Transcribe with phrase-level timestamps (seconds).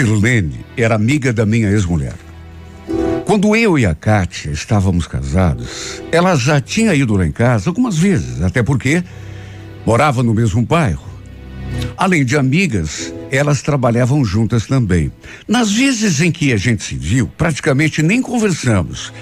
[0.00, 2.14] A Sirlene era amiga da minha ex-mulher.
[3.26, 7.98] Quando eu e a Kátia estávamos casados, ela já tinha ido lá em casa algumas
[7.98, 9.04] vezes, até porque
[9.84, 11.04] morava no mesmo bairro.
[11.98, 15.12] Além de amigas, elas trabalhavam juntas também.
[15.46, 19.12] Nas vezes em que a gente se viu, praticamente nem conversamos.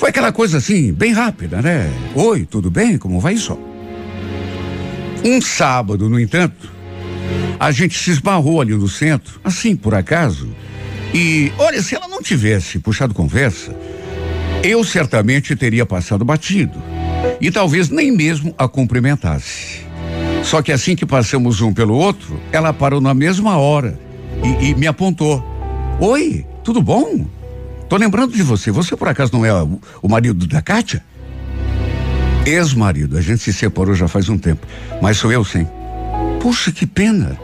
[0.00, 1.88] Foi aquela coisa assim, bem rápida, né?
[2.16, 2.98] Oi, tudo bem?
[2.98, 3.56] Como vai isso?
[5.24, 6.75] Um sábado, no entanto,
[7.58, 10.48] a gente se esbarrou ali no centro, assim, por acaso.
[11.14, 13.74] E, olha, se ela não tivesse puxado conversa,
[14.62, 16.82] eu certamente teria passado batido.
[17.40, 19.86] E talvez nem mesmo a cumprimentasse.
[20.42, 23.98] Só que assim que passamos um pelo outro, ela parou na mesma hora
[24.44, 25.44] e, e me apontou.
[26.00, 27.26] Oi, tudo bom?
[27.88, 28.70] Tô lembrando de você.
[28.70, 31.04] Você por acaso não é o, o marido da Kátia?
[32.44, 33.16] Ex-marido.
[33.16, 34.66] A gente se separou já faz um tempo.
[35.00, 35.66] Mas sou eu sim.
[36.40, 37.36] Puxa, que pena.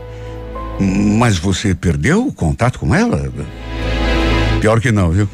[0.80, 3.32] Mas você perdeu o contato com ela?
[4.60, 5.28] Pior que não, viu?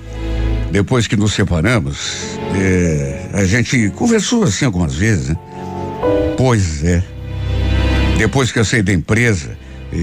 [0.70, 5.36] Depois que nos separamos, é, a gente conversou assim algumas vezes, né?
[6.36, 7.02] Pois é.
[8.18, 9.56] Depois que eu saí da empresa,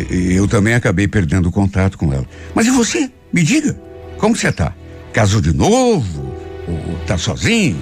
[0.10, 2.26] eu também acabei perdendo o contato com ela.
[2.54, 3.12] Mas e você?
[3.32, 3.78] Me diga,
[4.18, 4.74] como você tá?
[5.14, 6.34] Casou de novo?
[6.68, 7.78] Ou tá sozinho?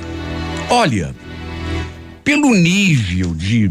[0.70, 1.16] Olha,
[2.24, 3.70] pelo nível de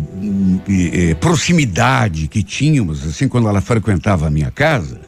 [0.68, 5.00] eh, proximidade que tínhamos, assim, quando ela frequentava a minha casa,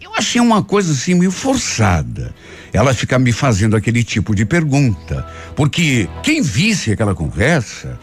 [0.00, 2.32] eu achei uma coisa assim meio forçada.
[2.72, 5.26] Ela ficar me fazendo aquele tipo de pergunta.
[5.56, 7.98] Porque quem visse aquela conversa,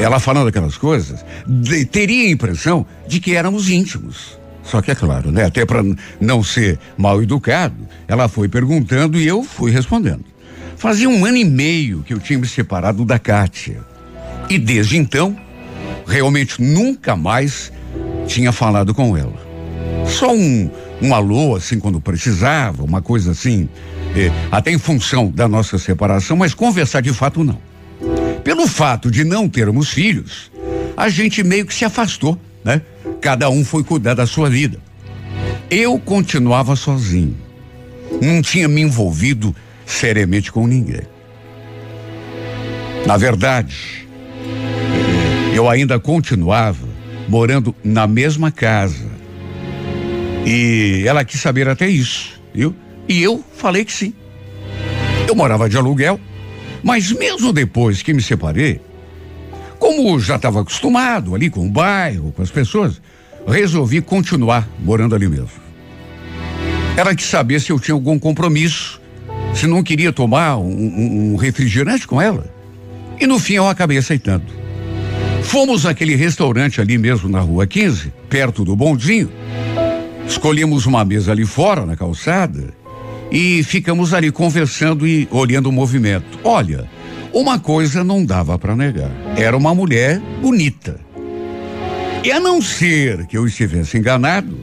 [0.00, 4.38] ela falando aquelas coisas, de, teria a impressão de que éramos íntimos.
[4.64, 5.44] Só que é claro, né?
[5.44, 5.82] Até para
[6.20, 7.76] não ser mal educado,
[8.08, 10.33] ela foi perguntando e eu fui respondendo.
[10.76, 13.80] Fazia um ano e meio que eu tinha me separado da Kátia.
[14.48, 15.36] E desde então,
[16.06, 17.72] realmente nunca mais
[18.26, 19.42] tinha falado com ela.
[20.06, 20.70] Só um,
[21.00, 23.68] um alô, assim, quando precisava, uma coisa assim,
[24.14, 27.58] eh, até em função da nossa separação, mas conversar de fato não.
[28.42, 30.50] Pelo fato de não termos filhos,
[30.96, 32.82] a gente meio que se afastou, né?
[33.20, 34.78] Cada um foi cuidar da sua vida.
[35.70, 37.36] Eu continuava sozinho.
[38.20, 39.54] Não tinha me envolvido
[39.86, 41.02] seriamente com ninguém.
[43.06, 44.08] Na verdade,
[45.54, 46.88] eu ainda continuava
[47.28, 49.12] morando na mesma casa.
[50.46, 52.74] E ela quis saber até isso, viu?
[53.08, 54.14] E eu falei que sim.
[55.28, 56.20] Eu morava de aluguel
[56.84, 58.78] mas mesmo depois que me separei,
[59.78, 63.00] como já estava acostumado ali com o bairro, com as pessoas,
[63.48, 65.64] resolvi continuar morando ali mesmo.
[66.94, 69.00] Era que saber se eu tinha algum compromisso,
[69.54, 72.52] se não queria tomar um, um, refrigerante com ela.
[73.20, 74.44] E no fim eu acabei aceitando.
[75.42, 79.30] Fomos àquele restaurante ali mesmo na rua 15, perto do bondinho.
[80.26, 82.72] Escolhemos uma mesa ali fora, na calçada,
[83.30, 86.38] e ficamos ali conversando e olhando o movimento.
[86.42, 86.88] Olha,
[87.32, 89.10] uma coisa não dava para negar.
[89.36, 90.98] Era uma mulher bonita.
[92.22, 94.58] E a não ser que eu estivesse enganado,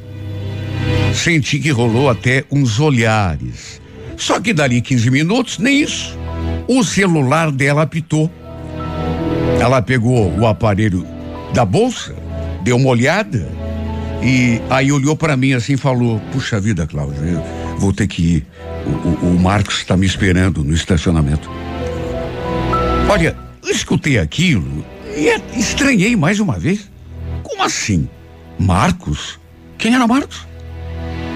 [1.13, 3.80] senti que rolou até uns olhares.
[4.21, 6.15] Só que dali 15 minutos, nem isso.
[6.67, 8.29] O celular dela apitou.
[9.59, 11.03] Ela pegou o aparelho
[11.55, 12.15] da bolsa,
[12.63, 13.49] deu uma olhada
[14.21, 17.15] e aí olhou para mim assim e falou: Puxa vida, Cláudio,
[17.79, 18.47] vou ter que ir.
[18.85, 21.49] O, o, o Marcos está me esperando no estacionamento.
[23.09, 24.85] Olha, eu escutei aquilo
[25.17, 26.91] e estranhei mais uma vez.
[27.41, 28.07] Como assim?
[28.59, 29.39] Marcos?
[29.79, 30.47] Quem era Marcos?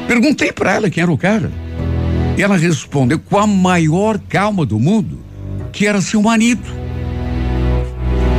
[0.08, 1.65] Perguntei para ela quem era o cara.
[2.38, 5.26] Ela respondeu com a maior calma do mundo
[5.76, 6.64] que era seu marido.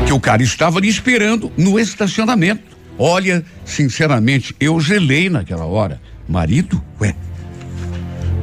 [0.07, 2.77] Que o cara estava ali esperando no estacionamento.
[2.99, 6.01] Olha, sinceramente, eu gelei naquela hora.
[6.27, 6.83] Marido?
[6.99, 7.15] Ué,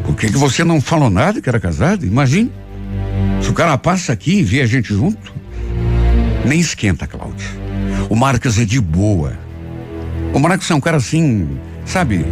[0.05, 2.05] por que, que você não falou nada que era casado?
[2.05, 2.51] Imagine.
[3.41, 5.33] Se o cara passa aqui e vê a gente junto.
[6.45, 7.47] Nem esquenta, Cláudio.
[8.09, 9.33] O Marcos é de boa.
[10.33, 12.25] O Marcos é um cara assim, sabe,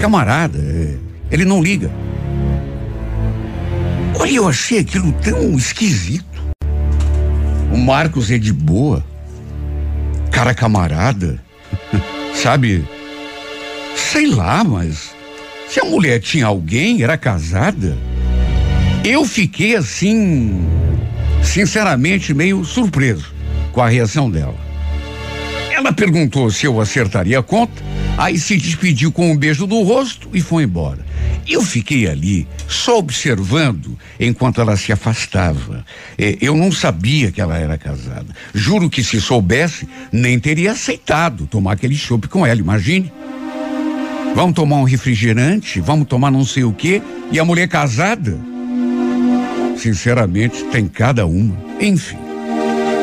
[0.00, 0.58] camarada.
[0.58, 0.94] É,
[1.30, 1.90] ele não liga.
[4.18, 6.26] Olha, eu achei aquilo tão esquisito.
[7.72, 9.04] O Marcos é de boa.
[10.30, 11.42] Cara camarada.
[12.34, 12.84] sabe?
[13.96, 15.10] Sei lá, mas
[15.68, 17.96] se a mulher tinha alguém, era casada,
[19.04, 20.66] eu fiquei assim,
[21.42, 23.34] sinceramente, meio surpreso
[23.72, 24.56] com a reação dela.
[25.70, 27.82] Ela perguntou se eu acertaria a conta,
[28.16, 31.07] aí se despediu com um beijo no rosto e foi embora.
[31.48, 35.82] Eu fiquei ali só observando enquanto ela se afastava.
[36.18, 38.26] É, eu não sabia que ela era casada.
[38.52, 43.10] Juro que se soubesse, nem teria aceitado tomar aquele chope com ela, imagine.
[44.34, 47.00] Vamos tomar um refrigerante, vamos tomar não sei o quê,
[47.32, 48.38] e a mulher casada?
[49.76, 51.56] Sinceramente, tem cada uma.
[51.80, 52.18] Enfim,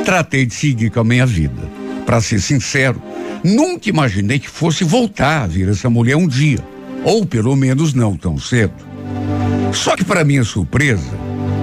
[0.05, 1.69] tratei de seguir com a minha vida.
[2.05, 3.01] Para ser sincero,
[3.43, 6.59] nunca imaginei que fosse voltar a ver essa mulher um dia,
[7.05, 8.73] ou pelo menos não tão cedo.
[9.71, 11.13] Só que para minha surpresa,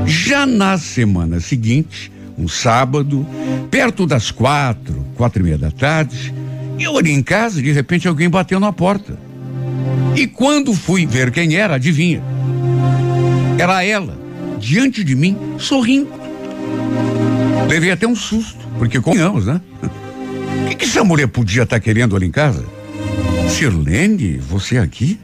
[0.06, 3.26] já na semana seguinte, um sábado,
[3.70, 6.32] perto das quatro, quatro e meia da tarde,
[6.78, 9.18] eu ali em casa, de repente alguém bateu na porta.
[10.16, 12.22] E quando fui ver quem era, adivinha?
[13.58, 14.16] Era ela,
[14.58, 16.10] diante de mim, sorrindo.
[17.68, 19.60] Levei até um susto, porque convenhamos, né?
[19.82, 22.64] O que, que essa mulher podia estar tá querendo ali em casa?
[23.48, 25.18] Sirlene, você aqui?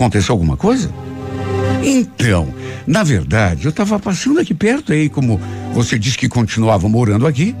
[0.00, 0.90] Aconteceu alguma coisa?
[1.84, 2.48] Então,
[2.86, 5.38] na verdade, eu estava passando aqui perto aí, como
[5.74, 7.54] você disse que continuava morando aqui,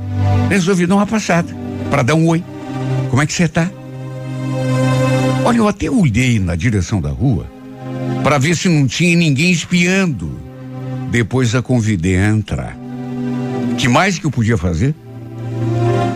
[0.48, 1.54] resolvi dar uma passada
[1.90, 2.42] para dar um oi.
[3.10, 3.70] Como é que você está?
[5.44, 7.44] Olha, eu até olhei na direção da rua
[8.22, 10.40] para ver se não tinha ninguém espiando.
[11.10, 12.74] Depois a convidei a entrar.
[13.76, 14.94] Que mais que eu podia fazer?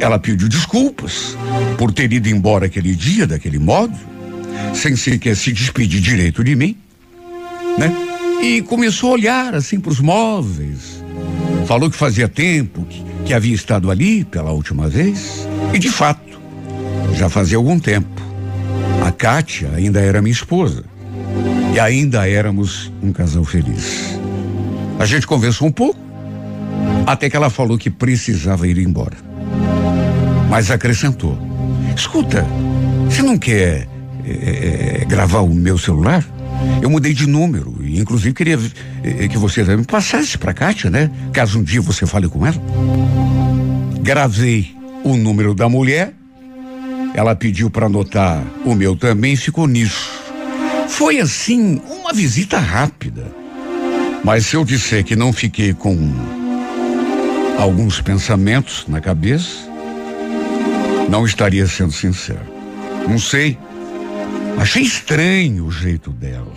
[0.00, 1.36] Ela pediu desculpas
[1.76, 3.94] por ter ido embora aquele dia daquele modo,
[4.74, 6.76] sem sequer se despedir direito de mim,
[7.78, 7.92] né?
[8.42, 11.02] E começou a olhar assim para os móveis.
[11.66, 15.48] Falou que fazia tempo que, que havia estado ali pela última vez.
[15.72, 16.38] E de fato,
[17.14, 18.22] já fazia algum tempo.
[19.04, 20.84] A Kátia ainda era minha esposa.
[21.74, 24.18] E ainda éramos um casal feliz.
[24.98, 25.98] A gente conversou um pouco,
[27.06, 29.16] até que ela falou que precisava ir embora.
[30.48, 31.36] Mas acrescentou:
[31.96, 32.46] Escuta,
[33.08, 33.88] você não quer
[34.26, 36.24] é, é, gravar o meu celular?
[36.80, 38.58] Eu mudei de número e, inclusive, queria
[39.02, 41.10] é, que você me passasse para Kátia, né?
[41.32, 42.60] Caso um dia você fale com ela.
[44.00, 46.14] Gravei o número da mulher
[47.14, 50.10] ela pediu para anotar o meu também e ficou nisso.
[50.88, 53.32] Foi assim, uma visita rápida.
[54.24, 55.96] Mas se eu disser que não fiquei com
[57.56, 59.70] alguns pensamentos na cabeça,
[61.08, 62.52] não estaria sendo sincero.
[63.08, 63.56] Não sei.
[64.58, 66.52] Achei estranho o jeito dela.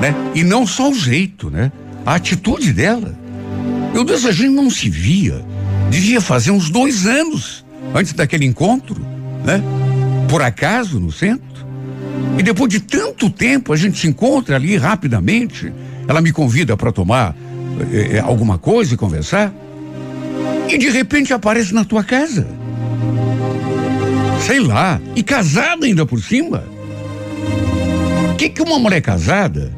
[0.00, 0.14] Né?
[0.34, 1.70] E não só o jeito, né?
[2.04, 3.16] A atitude dela.
[3.92, 5.44] Meu Deus, a gente não se via.
[5.90, 7.64] Devia fazer uns dois anos
[7.94, 9.12] antes daquele encontro
[9.44, 9.62] né?
[10.28, 11.42] Por acaso no centro.
[12.38, 15.72] E depois de tanto tempo a gente se encontra ali rapidamente.
[16.08, 17.34] Ela me convida para tomar
[17.92, 19.52] eh, eh, alguma coisa e conversar.
[20.68, 22.46] E de repente aparece na tua casa.
[24.46, 26.64] Sei lá, e casada ainda por cima.
[28.32, 29.72] O que, que uma mulher casada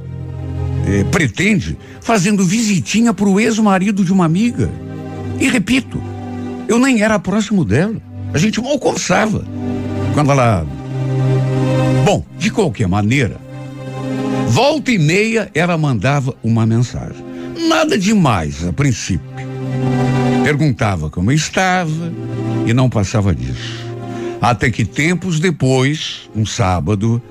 [0.87, 4.71] eh, pretende fazendo visitinha para o ex-marido de uma amiga?
[5.39, 6.01] E repito,
[6.69, 7.97] eu nem era próximo dela.
[8.33, 9.45] A gente mal conversava.
[10.15, 10.67] Quando ela.
[12.05, 13.37] Bom, de qualquer maneira,
[14.49, 17.25] volta e meia ela mandava uma mensagem.
[17.69, 19.35] Nada demais a princípio.
[20.43, 22.13] Perguntava como estava
[22.67, 23.85] e não passava disso.
[24.41, 27.23] Até que tempos depois, um sábado,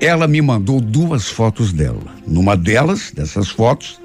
[0.00, 2.16] ela me mandou duas fotos dela.
[2.26, 4.00] Numa delas, dessas fotos,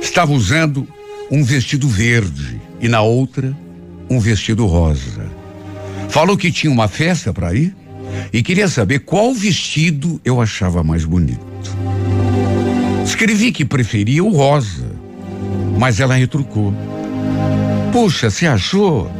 [0.00, 0.86] estava usando
[1.30, 3.56] um vestido verde e na outra
[4.08, 5.26] um vestido rosa.
[6.08, 7.74] Falou que tinha uma festa para ir
[8.32, 11.46] e queria saber qual vestido eu achava mais bonito.
[13.04, 14.90] Escrevi que preferia o rosa,
[15.78, 16.72] mas ela retrucou.
[17.92, 19.10] Puxa, você achou?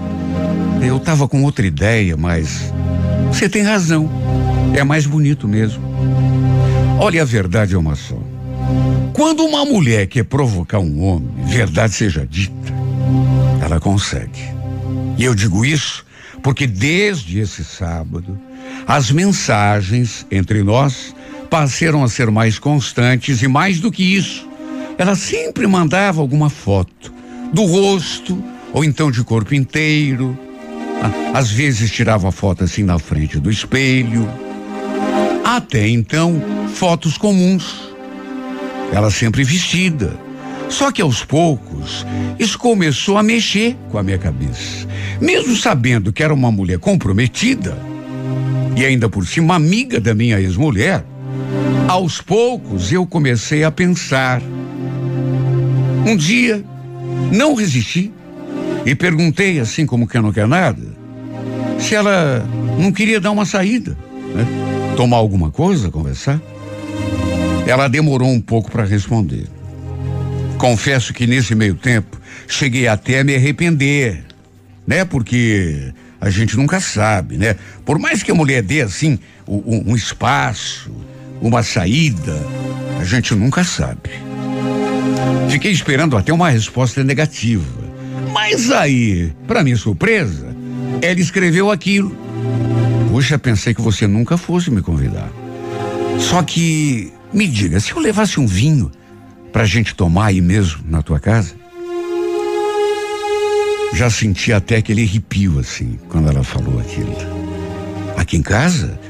[0.82, 2.72] Eu estava com outra ideia, mas
[3.28, 4.10] você tem razão.
[4.74, 5.82] É mais bonito mesmo.
[7.00, 8.18] Olha, a verdade é uma só.
[9.12, 12.72] Quando uma mulher quer provocar um homem, verdade seja dita,
[13.60, 14.40] ela consegue.
[15.16, 16.04] E eu digo isso
[16.42, 18.38] porque desde esse sábado,
[18.86, 21.14] as mensagens entre nós
[21.50, 24.48] passaram a ser mais constantes e mais do que isso,
[24.96, 27.12] ela sempre mandava alguma foto
[27.52, 28.42] do rosto
[28.72, 30.38] ou então de corpo inteiro.
[31.34, 34.28] Às vezes tirava foto assim na frente do espelho.
[35.44, 36.42] Até então,
[36.74, 37.92] fotos comuns.
[38.92, 40.28] Ela sempre vestida
[40.68, 42.06] só que aos poucos,
[42.38, 44.86] isso começou a mexer com a minha cabeça.
[45.20, 47.76] Mesmo sabendo que era uma mulher comprometida,
[48.76, 51.04] e ainda por cima amiga da minha ex-mulher,
[51.88, 54.42] aos poucos eu comecei a pensar.
[56.06, 56.62] Um dia,
[57.32, 58.12] não resisti
[58.84, 60.87] e perguntei, assim como quem não quer nada,
[61.78, 62.46] se ela
[62.78, 63.96] não queria dar uma saída,
[64.34, 64.46] né?
[64.96, 66.40] tomar alguma coisa, conversar.
[67.66, 69.46] Ela demorou um pouco para responder.
[70.58, 74.24] Confesso que nesse meio tempo cheguei até a me arrepender,
[74.86, 75.04] né?
[75.04, 77.54] Porque a gente nunca sabe, né?
[77.84, 80.90] Por mais que a mulher dê assim um, um espaço,
[81.40, 82.36] uma saída,
[83.00, 84.10] a gente nunca sabe.
[85.48, 87.64] Fiquei esperando até uma resposta negativa.
[88.32, 90.47] Mas aí, para minha surpresa,
[91.02, 92.16] ela escreveu aquilo.
[93.10, 95.30] Puxa, pensei que você nunca fosse me convidar.
[96.18, 98.90] Só que, me diga, se eu levasse um vinho
[99.52, 101.54] pra gente tomar aí mesmo na tua casa?
[103.94, 107.16] Já senti até aquele arrepio assim, quando ela falou aquilo.
[108.16, 109.00] Aqui em casa?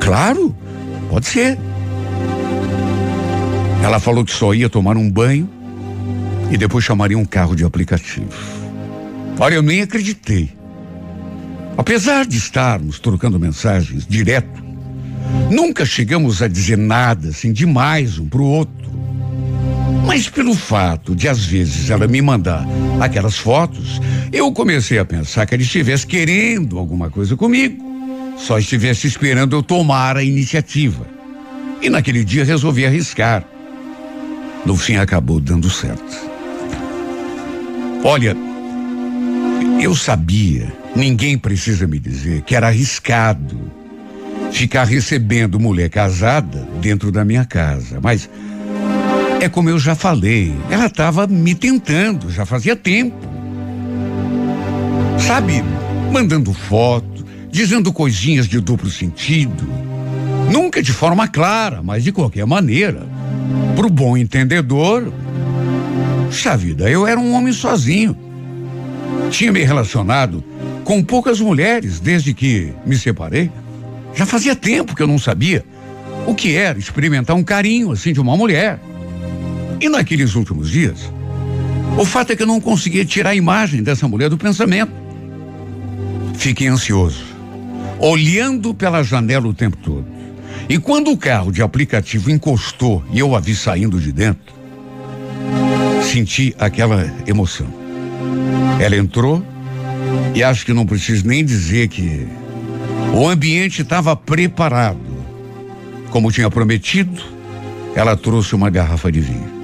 [0.00, 0.54] Claro,
[1.10, 1.58] pode ser.
[3.82, 5.48] Ela falou que só ia tomar um banho
[6.50, 8.28] e depois chamaria um carro de aplicativo.
[9.38, 10.50] Olha, eu nem acreditei.
[11.76, 14.64] Apesar de estarmos trocando mensagens direto,
[15.48, 18.74] nunca chegamos a dizer nada assim demais um para o outro.
[20.04, 22.66] Mas pelo fato de às vezes ela me mandar
[23.00, 24.00] aquelas fotos,
[24.32, 27.84] eu comecei a pensar que ela estivesse querendo alguma coisa comigo,
[28.36, 31.06] só estivesse esperando eu tomar a iniciativa.
[31.80, 33.44] E naquele dia resolvi arriscar.
[34.66, 36.28] No fim acabou dando certo.
[38.02, 38.36] Olha,
[39.80, 43.58] eu sabia, ninguém precisa me dizer que era arriscado
[44.52, 48.28] ficar recebendo mulher casada dentro da minha casa, mas
[49.40, 53.16] é como eu já falei, ela estava me tentando, já fazia tempo.
[55.18, 55.62] Sabe,
[56.12, 59.68] mandando foto, dizendo coisinhas de duplo sentido.
[60.50, 63.06] Nunca de forma clara, mas de qualquer maneira.
[63.76, 65.12] Pro bom entendedor,
[66.26, 68.27] puxa vida, eu era um homem sozinho.
[69.30, 70.42] Tinha me relacionado
[70.84, 73.50] com poucas mulheres desde que me separei.
[74.14, 75.64] Já fazia tempo que eu não sabia
[76.26, 78.80] o que era experimentar um carinho assim de uma mulher.
[79.80, 81.12] E naqueles últimos dias,
[81.96, 84.92] o fato é que eu não conseguia tirar a imagem dessa mulher do pensamento.
[86.34, 87.24] Fiquei ansioso,
[87.98, 90.06] olhando pela janela o tempo todo.
[90.68, 94.54] E quando o carro de aplicativo encostou e eu a vi saindo de dentro,
[96.02, 97.77] senti aquela emoção.
[98.80, 99.44] Ela entrou
[100.34, 102.26] e acho que não preciso nem dizer que
[103.14, 104.98] o ambiente estava preparado.
[106.10, 107.20] Como tinha prometido,
[107.94, 109.58] ela trouxe uma garrafa de vinho.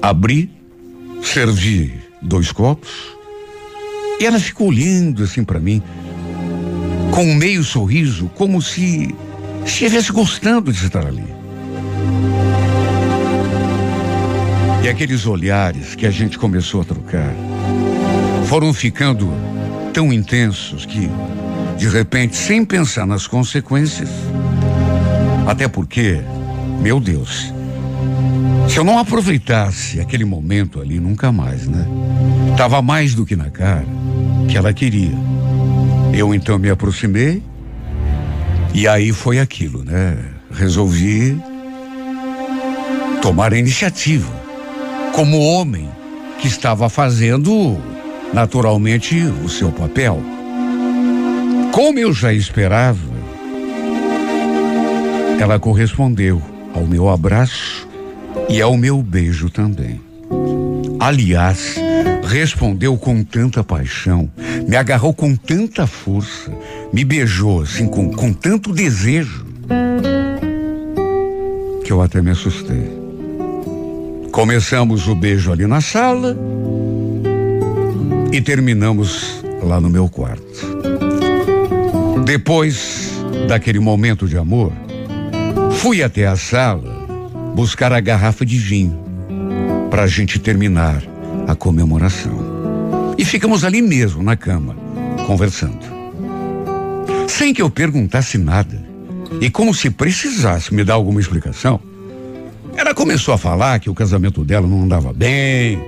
[0.00, 0.50] Abri,
[1.22, 3.16] servi dois copos
[4.18, 5.82] e ela ficou olhando assim para mim,
[7.10, 9.14] com um meio sorriso, como se
[9.64, 11.24] estivesse gostando de estar ali.
[14.82, 17.34] E aqueles olhares que a gente começou a trocar
[18.46, 19.32] foram ficando
[19.92, 21.10] tão intensos que,
[21.76, 24.08] de repente, sem pensar nas consequências,
[25.46, 26.20] até porque,
[26.80, 27.52] meu Deus,
[28.68, 31.86] se eu não aproveitasse aquele momento ali, nunca mais, né?
[32.56, 33.86] Tava mais do que na cara
[34.48, 35.14] que ela queria.
[36.12, 37.42] Eu então me aproximei
[38.72, 40.18] e aí foi aquilo, né?
[40.50, 41.36] Resolvi
[43.20, 44.32] tomar a iniciativa
[45.14, 45.88] como homem
[46.38, 47.78] que estava fazendo
[48.32, 50.20] naturalmente o seu papel.
[51.72, 53.16] Como eu já esperava,
[55.38, 56.40] ela correspondeu
[56.74, 57.86] ao meu abraço
[58.48, 60.00] e ao meu beijo também.
[60.98, 61.76] Aliás,
[62.24, 64.30] respondeu com tanta paixão,
[64.66, 66.50] me agarrou com tanta força,
[66.92, 69.46] me beijou assim com, com tanto desejo,
[71.84, 72.96] que eu até me assustei.
[74.32, 76.36] Começamos o beijo ali na sala
[78.32, 80.44] e terminamos lá no meu quarto.
[82.24, 83.12] Depois
[83.48, 84.72] daquele momento de amor,
[85.72, 87.06] fui até a sala
[87.54, 88.98] buscar a garrafa de vinho
[89.90, 91.02] para a gente terminar
[91.46, 93.14] a comemoração.
[93.16, 94.76] E ficamos ali mesmo, na cama,
[95.26, 95.96] conversando.
[97.28, 98.84] Sem que eu perguntasse nada.
[99.40, 101.80] E como se precisasse me dar alguma explicação,
[102.76, 105.80] ela começou a falar que o casamento dela não andava bem,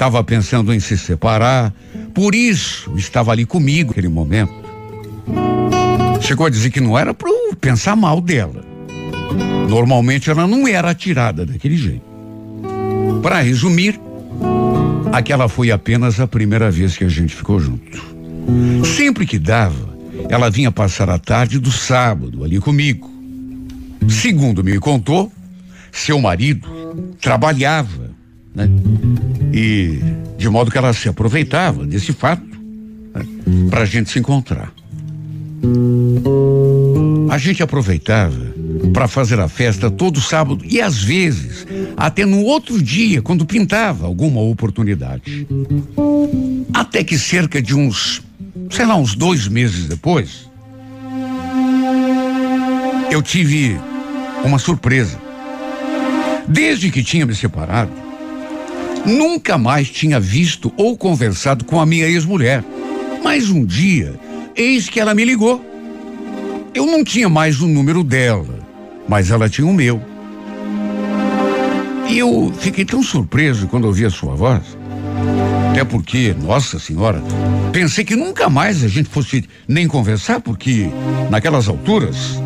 [0.00, 1.74] estava pensando em se separar,
[2.14, 4.54] por isso estava ali comigo naquele momento.
[6.22, 7.28] Chegou a dizer que não era para
[7.60, 8.64] pensar mal dela,
[9.68, 12.02] Normalmente ela não era atirada daquele jeito.
[13.22, 14.00] Para resumir,
[15.12, 18.02] aquela foi apenas a primeira vez que a gente ficou junto.
[18.96, 19.96] Sempre que dava,
[20.28, 23.08] ela vinha passar a tarde do sábado ali comigo.
[24.08, 25.30] Segundo me contou,
[25.92, 26.66] seu marido
[27.20, 28.10] trabalhava,
[28.54, 28.68] né?
[29.52, 30.00] E
[30.38, 32.44] de modo que ela se aproveitava desse fato
[33.14, 33.26] né?
[33.68, 34.72] para a gente se encontrar.
[37.30, 38.54] A gente aproveitava
[38.92, 41.66] para fazer a festa todo sábado e às vezes
[41.96, 45.46] até no outro dia, quando pintava alguma oportunidade.
[46.72, 48.22] Até que cerca de uns
[48.70, 50.48] sei lá, uns dois meses depois,
[53.10, 53.76] eu tive
[54.44, 55.20] uma surpresa.
[56.46, 57.92] Desde que tinha me separado,
[59.04, 62.64] nunca mais tinha visto ou conversado com a minha ex-mulher.
[63.22, 64.14] Mas um dia,
[64.56, 65.64] eis que ela me ligou.
[66.74, 68.60] Eu não tinha mais o número dela,
[69.08, 70.00] mas ela tinha o meu.
[72.08, 74.62] E eu fiquei tão surpreso quando ouvi a sua voz.
[75.70, 77.22] Até porque, nossa senhora,
[77.72, 80.88] pensei que nunca mais a gente fosse nem conversar, porque
[81.30, 82.40] naquelas alturas,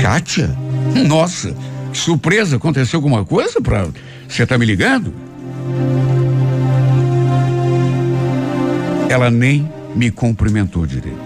[0.00, 0.56] Kátia,
[1.06, 1.54] nossa,
[1.92, 3.86] que surpresa, aconteceu alguma coisa para
[4.28, 5.14] você tá me ligando?
[9.08, 11.18] Ela nem me cumprimentou direito.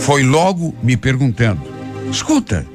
[0.00, 1.62] Foi logo me perguntando:
[2.10, 2.66] escuta,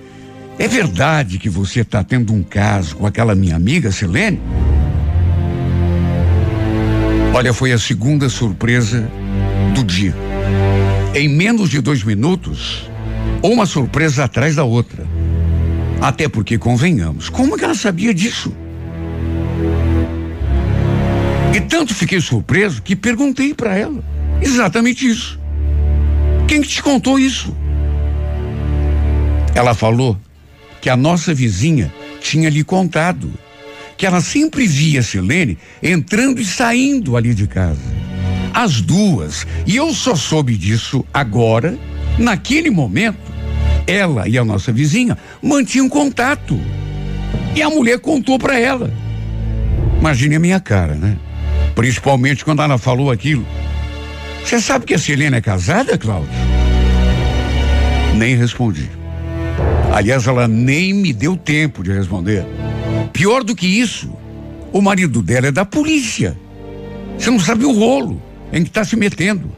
[0.58, 4.42] é verdade que você está tendo um caso com aquela minha amiga Selene?
[7.34, 9.10] Olha, foi a segunda surpresa
[9.74, 10.14] do dia.
[11.16, 12.90] Em menos de dois minutos,
[13.42, 15.08] uma surpresa atrás da outra.
[16.02, 18.54] Até porque, convenhamos, como que ela sabia disso?
[21.70, 24.04] Tanto fiquei surpreso que perguntei para ela
[24.42, 25.40] exatamente isso.
[26.48, 27.56] Quem que te contou isso?
[29.54, 30.18] Ela falou
[30.82, 33.32] que a nossa vizinha tinha lhe contado
[34.00, 37.82] que ela sempre via Silene entrando e saindo ali de casa.
[38.54, 39.46] As duas.
[39.68, 41.78] E eu só soube disso agora,
[42.18, 43.30] naquele momento.
[43.86, 46.58] Ela e a nossa vizinha mantinham contato.
[47.54, 48.90] E a mulher contou para ela.
[50.00, 51.18] Imagine a minha cara, né?
[51.76, 53.46] Principalmente quando ela falou aquilo.
[54.44, 56.30] Você sabe que a Silene é casada, Cláudio?
[58.16, 58.90] Nem respondi.
[59.94, 62.46] Aliás, ela nem me deu tempo de responder.
[63.14, 64.12] Pior do que isso,
[64.72, 66.38] o marido dela é da polícia.
[67.18, 69.52] Você não sabe o rolo em que está se metendo.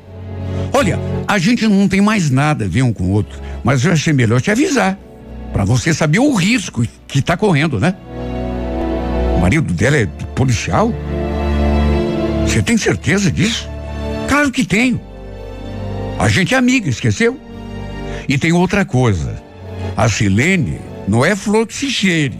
[0.74, 3.92] Olha, a gente não tem mais nada a ver um com o outro, mas eu
[3.92, 4.98] achei melhor te avisar,
[5.52, 7.96] para você saber o risco que está correndo, né?
[9.36, 10.94] O marido dela é policial?
[12.52, 13.66] Você tem certeza disso?
[14.28, 15.00] Claro que tenho.
[16.20, 17.40] A gente é amiga, esqueceu?
[18.28, 19.42] E tem outra coisa.
[19.96, 22.38] A Silene não é flor que se cheire.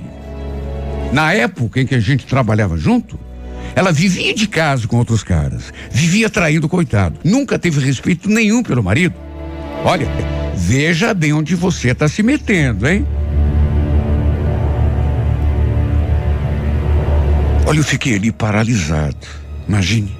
[1.14, 3.18] Na época em que a gente trabalhava junto,
[3.74, 8.62] ela vivia de casa com outros caras, vivia traindo o coitado, nunca teve respeito nenhum
[8.62, 9.16] pelo marido.
[9.86, 10.10] Olha,
[10.58, 13.08] veja bem onde você está se metendo, hein?
[17.66, 19.41] Olha, eu fiquei ali paralisado.
[19.68, 20.16] Imagine,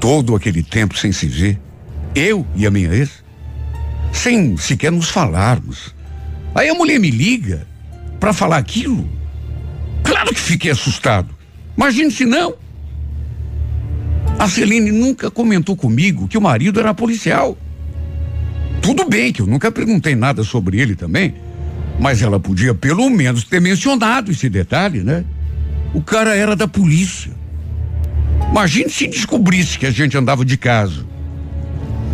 [0.00, 1.58] todo aquele tempo sem se ver,
[2.14, 3.24] eu e a minha ex,
[4.12, 5.94] sem sequer nos falarmos.
[6.54, 7.66] Aí a mulher me liga
[8.18, 9.08] para falar aquilo.
[10.02, 11.28] Claro que fiquei assustado.
[11.76, 12.54] Imagine se não.
[14.38, 17.56] A Celine nunca comentou comigo que o marido era policial.
[18.80, 21.34] Tudo bem que eu nunca perguntei nada sobre ele também,
[22.00, 25.24] mas ela podia pelo menos ter mencionado esse detalhe, né?
[25.92, 27.32] O cara era da polícia.
[28.50, 31.06] Imagine se descobrisse que a gente andava de casa.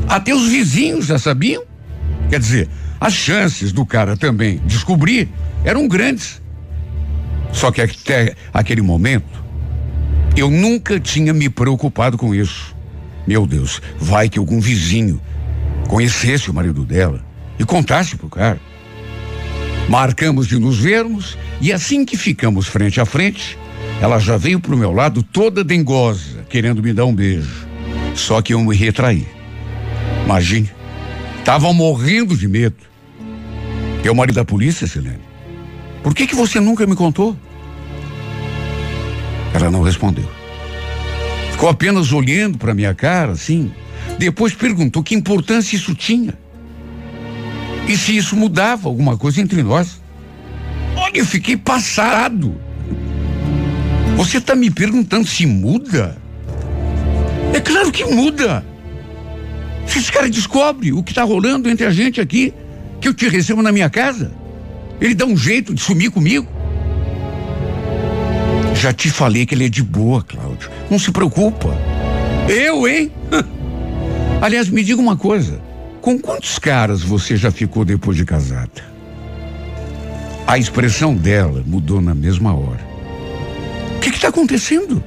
[0.08, 1.62] Até os vizinhos já sabiam.
[2.28, 2.68] Quer dizer,
[3.00, 5.28] as chances do cara também descobrir
[5.64, 6.42] eram grandes.
[7.52, 9.44] Só que até aquele momento,
[10.36, 12.74] eu nunca tinha me preocupado com isso.
[13.26, 15.20] Meu Deus, vai que algum vizinho
[15.88, 17.24] conhecesse o marido dela
[17.58, 18.60] e contasse pro cara.
[19.88, 23.58] Marcamos de nos vermos e assim que ficamos frente a frente,
[24.00, 27.66] ela já veio pro meu lado toda dengosa, querendo me dar um beijo.
[28.14, 29.26] Só que eu me retraí.
[30.24, 30.70] Imagine,
[31.38, 32.76] estavam morrendo de medo.
[34.04, 35.20] É o marido da polícia, Silene.
[36.02, 37.34] Por que que você nunca me contou?
[39.54, 40.28] Ela não respondeu.
[41.52, 43.72] Ficou apenas olhando para minha cara, assim.
[44.18, 46.36] Depois perguntou que importância isso tinha.
[47.88, 50.00] E se isso mudava alguma coisa entre nós.
[50.96, 52.54] Olha, eu fiquei passado.
[54.16, 56.16] Você está me perguntando se muda?
[57.52, 58.64] É claro que muda.
[59.86, 62.54] Se esse cara descobre o que está rolando entre a gente aqui,
[63.00, 64.32] que eu te recebo na minha casa?
[65.00, 66.48] Ele dá um jeito de sumir comigo?
[68.74, 70.70] Já te falei que ele é de boa, Cláudio.
[70.90, 71.68] Não se preocupa.
[72.48, 73.10] Eu, hein?
[74.40, 75.60] Aliás, me diga uma coisa.
[76.00, 78.94] Com quantos caras você já ficou depois de casada?
[80.46, 82.93] A expressão dela mudou na mesma hora.
[84.04, 85.02] Que está acontecendo?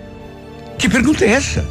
[0.79, 1.63] Que pergunta é essa?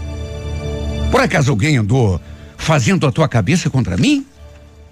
[1.10, 2.20] Por acaso alguém andou
[2.56, 4.24] fazendo a tua cabeça contra mim?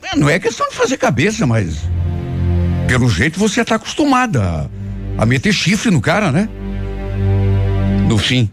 [0.02, 1.78] É, não é questão de fazer cabeça, mas.
[2.88, 4.68] Pelo jeito você está acostumada
[5.16, 6.48] a, a meter chifre no cara, né?
[8.08, 8.50] No fim,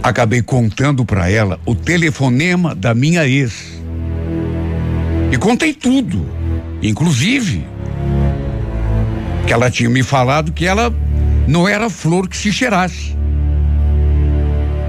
[0.00, 3.82] acabei contando para ela o telefonema da minha ex.
[5.32, 6.24] E contei tudo,
[6.80, 7.66] inclusive
[9.44, 10.94] que ela tinha me falado que ela
[11.46, 13.16] não era flor que se cheirasse.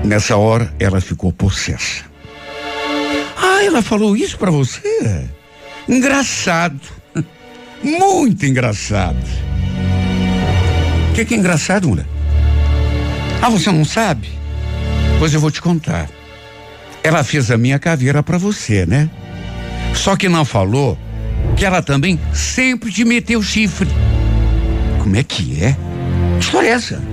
[0.03, 2.03] Nessa hora, ela ficou possessa.
[3.37, 5.27] Ah, ela falou isso para você?
[5.87, 6.79] Engraçado.
[7.83, 9.17] Muito engraçado.
[11.09, 12.07] O que, que é engraçado, mulher?
[13.41, 14.29] Ah, você não sabe?
[15.19, 16.09] Pois eu vou te contar.
[17.03, 19.09] Ela fez a minha caveira para você, né?
[19.93, 20.97] Só que não falou
[21.55, 23.89] que ela também sempre te meteu chifre.
[25.01, 25.75] Como é que é?
[26.63, 27.01] Essa?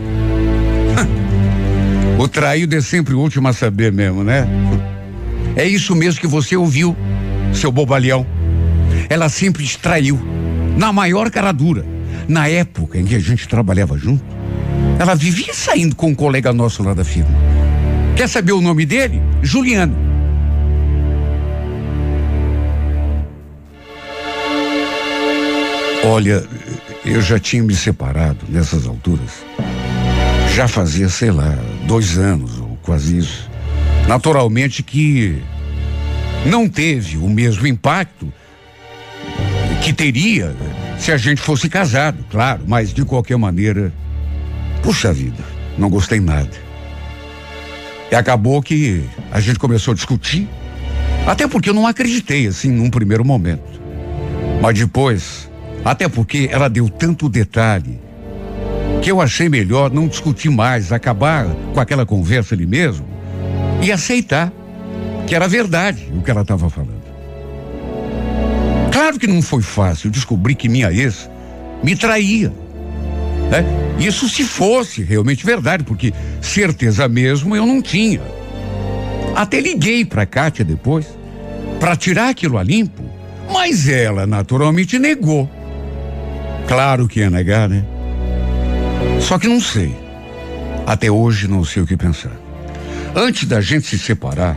[2.19, 4.47] O traído é sempre o último a saber mesmo, né?
[5.57, 6.95] É isso mesmo que você ouviu,
[7.55, 8.27] seu bobalhão.
[9.09, 10.21] Ela sempre te traiu,
[10.77, 11.83] na maior cara dura.
[12.29, 14.23] Na época em que a gente trabalhava junto,
[14.99, 17.31] ela vivia saindo com um colega nosso lá da firma.
[18.15, 19.23] Quer saber o nome dele?
[19.43, 19.97] Juliano.
[26.05, 26.45] Olha,
[27.05, 29.45] eu já tinha me separado nessas alturas.
[30.55, 33.51] Já fazia, sei lá, dois anos ou quase isso.
[34.07, 35.43] Naturalmente que
[36.45, 38.33] não teve o mesmo impacto
[39.83, 40.55] que teria
[40.99, 43.93] se a gente fosse casado, claro, mas de qualquer maneira,
[44.83, 45.43] puxa vida,
[45.79, 46.51] não gostei nada.
[48.11, 50.49] E acabou que a gente começou a discutir,
[51.27, 53.81] até porque eu não acreditei assim num primeiro momento.
[54.61, 55.50] Mas depois,
[55.85, 58.01] até porque ela deu tanto detalhe
[59.01, 63.07] que eu achei melhor não discutir mais, acabar com aquela conversa ali mesmo
[63.83, 64.53] e aceitar
[65.27, 67.01] que era verdade o que ela estava falando.
[68.93, 71.31] Claro que não foi fácil descobrir que minha ex
[71.83, 72.53] me traía.
[73.51, 73.65] Né?
[73.99, 78.21] Isso se fosse realmente verdade, porque certeza mesmo eu não tinha.
[79.35, 81.07] Até liguei para Kátia depois
[81.79, 83.03] para tirar aquilo a limpo,
[83.51, 85.49] mas ela naturalmente negou.
[86.71, 87.85] Claro que ia negar, né?
[89.21, 89.93] Só que não sei.
[90.87, 92.31] Até hoje não sei o que pensar.
[93.13, 94.57] Antes da gente se separar,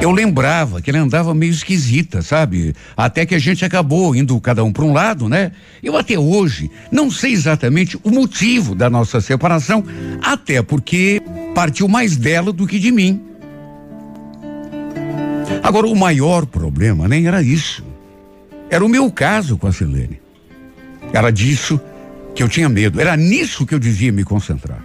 [0.00, 2.74] eu lembrava que ele andava meio esquisita, sabe?
[2.96, 5.52] Até que a gente acabou indo cada um para um lado, né?
[5.82, 9.84] Eu até hoje não sei exatamente o motivo da nossa separação,
[10.22, 11.20] até porque
[11.54, 13.20] partiu mais dela do que de mim.
[15.62, 17.84] Agora, o maior problema nem era isso.
[18.70, 20.23] Era o meu caso com a Silene.
[21.14, 21.80] Era disso
[22.34, 23.00] que eu tinha medo.
[23.00, 24.84] Era nisso que eu devia me concentrar.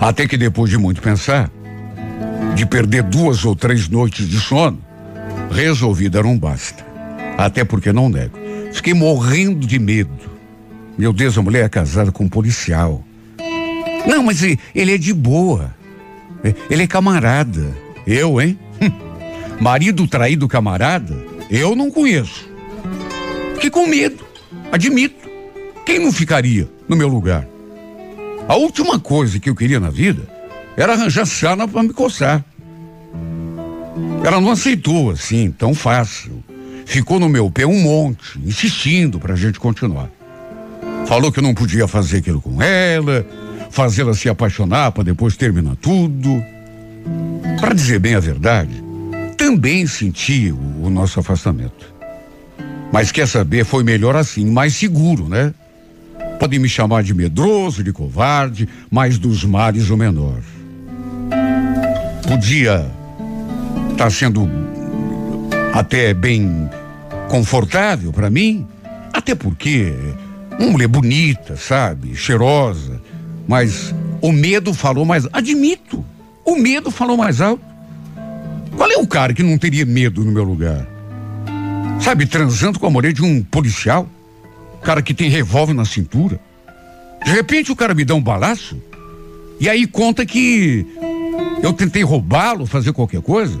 [0.00, 1.48] Até que depois de muito pensar,
[2.56, 4.82] de perder duas ou três noites de sono,
[5.50, 6.84] resolvi dar um basta.
[7.38, 8.36] Até porque não nego.
[8.72, 10.10] Fiquei morrendo de medo.
[10.98, 13.04] Meu Deus, a mulher é casada com um policial.
[14.08, 15.72] Não, mas ele é de boa.
[16.68, 17.72] Ele é camarada.
[18.04, 18.58] Eu, hein?
[18.82, 18.90] Hum.
[19.60, 21.16] Marido traído camarada?
[21.48, 22.48] Eu não conheço.
[23.54, 24.25] Fiquei com medo.
[24.72, 25.28] Admito.
[25.84, 27.46] Quem não ficaria no meu lugar?
[28.48, 30.22] A última coisa que eu queria na vida
[30.76, 32.44] era arranjar sana para me coçar.
[34.24, 36.42] Ela não aceitou assim, tão fácil.
[36.84, 40.10] Ficou no meu pé um monte, insistindo para a gente continuar.
[41.06, 43.26] Falou que eu não podia fazer aquilo com ela,
[43.70, 46.42] fazê-la se apaixonar para depois terminar tudo.
[47.60, 48.82] Para dizer bem a verdade,
[49.36, 51.95] também senti o, o nosso afastamento.
[52.92, 55.52] Mas quer saber, foi melhor assim, mais seguro, né?
[56.38, 60.40] Podem me chamar de medroso, de covarde, mas dos males o menor.
[62.26, 62.90] Podia
[63.90, 64.48] estar tá sendo
[65.72, 66.70] até bem
[67.28, 68.66] confortável para mim,
[69.12, 69.94] até porque
[70.58, 73.00] uma mulher bonita, sabe, cheirosa,
[73.46, 76.04] mas o medo falou mais, admito,
[76.44, 77.64] o medo falou mais alto.
[78.76, 80.95] Qual é o cara que não teria medo no meu lugar?
[82.00, 84.08] Sabe, transando com a mulher de um policial?
[84.86, 86.38] cara que tem revólver na cintura.
[87.24, 88.80] De repente o cara me dá um balaço
[89.58, 90.86] e aí conta que
[91.60, 93.58] eu tentei roubá-lo, fazer qualquer coisa.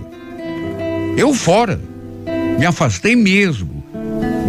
[1.16, 1.80] Eu fora.
[2.58, 3.84] Me afastei mesmo.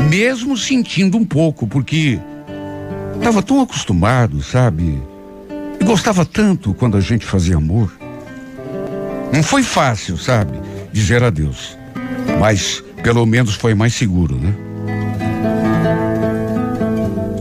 [0.08, 2.20] Mesmo sentindo um pouco, porque
[3.16, 5.02] estava tão acostumado, sabe?
[5.82, 7.92] E gostava tanto quando a gente fazia amor.
[9.34, 10.60] Não foi fácil, sabe?
[10.94, 11.76] Dizer adeus.
[12.40, 14.54] Mas pelo menos foi mais seguro, né?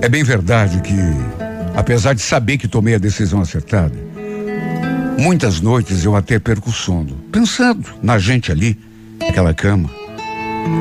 [0.02, 0.94] É bem verdade que,
[1.74, 3.96] apesar de saber que tomei a decisão acertada,
[5.18, 8.78] muitas noites eu até perco o sono, pensando na gente ali,
[9.18, 9.90] naquela cama.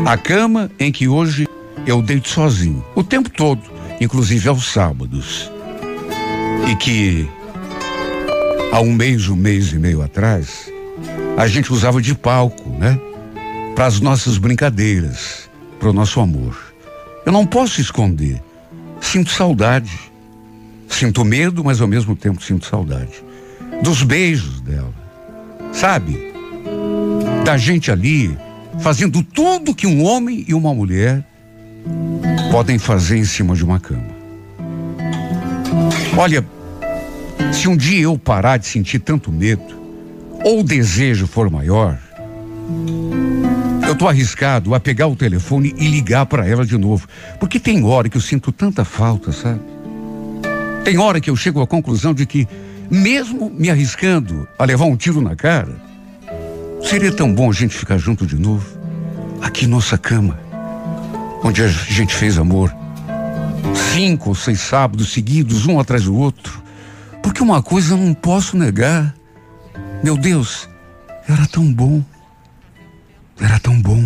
[0.06, 1.48] A cama em que hoje
[1.88, 3.62] eu deito sozinho, o tempo todo,
[4.00, 5.52] inclusive aos sábados.
[6.70, 7.28] E que,
[8.72, 10.72] há um mês, um mês e meio atrás,
[11.38, 13.00] a gente usava de palco, né?
[13.76, 16.58] Para as nossas brincadeiras, para o nosso amor.
[17.26, 18.42] Eu não posso esconder.
[19.02, 20.00] Sinto saudade.
[20.88, 23.24] Sinto medo, mas ao mesmo tempo sinto saudade.
[23.84, 24.94] Dos beijos dela.
[25.74, 26.34] Sabe?
[27.44, 28.38] Da gente ali
[28.80, 31.24] fazendo tudo que um homem e uma mulher
[32.52, 34.16] podem fazer em cima de uma cama.
[36.18, 36.46] Olha,
[37.52, 39.76] se um dia eu parar de sentir tanto medo,
[40.44, 42.00] ou o desejo for maior,
[43.88, 47.08] eu tô arriscado a pegar o telefone e ligar para ela de novo.
[47.40, 49.62] Porque tem hora que eu sinto tanta falta, sabe?
[50.84, 52.48] Tem hora que eu chego à conclusão de que,
[52.90, 55.76] mesmo me arriscando a levar um tiro na cara,
[56.82, 58.66] seria tão bom a gente ficar junto de novo,
[59.42, 60.40] aqui nossa cama,
[61.44, 62.74] onde a gente fez amor.
[63.94, 66.62] Cinco ou seis sábados seguidos, um atrás do outro.
[67.22, 69.16] Porque uma coisa eu não posso negar.
[70.04, 70.70] Meu Deus,
[71.28, 72.04] era tão bom.
[73.42, 74.02] Era tão bom.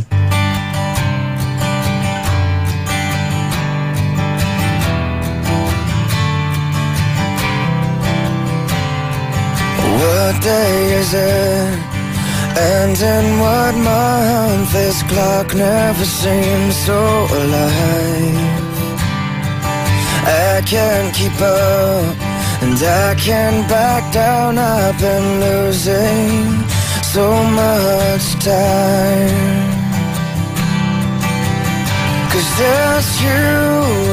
[9.99, 11.79] What day is it?
[12.57, 14.73] And in what month?
[14.73, 18.59] This clock never seems so alive.
[20.25, 22.15] I can't keep up,
[22.63, 24.57] and I can't back down.
[24.57, 26.68] I've been losing
[27.13, 29.69] so much time.
[32.31, 33.45] Cause there's you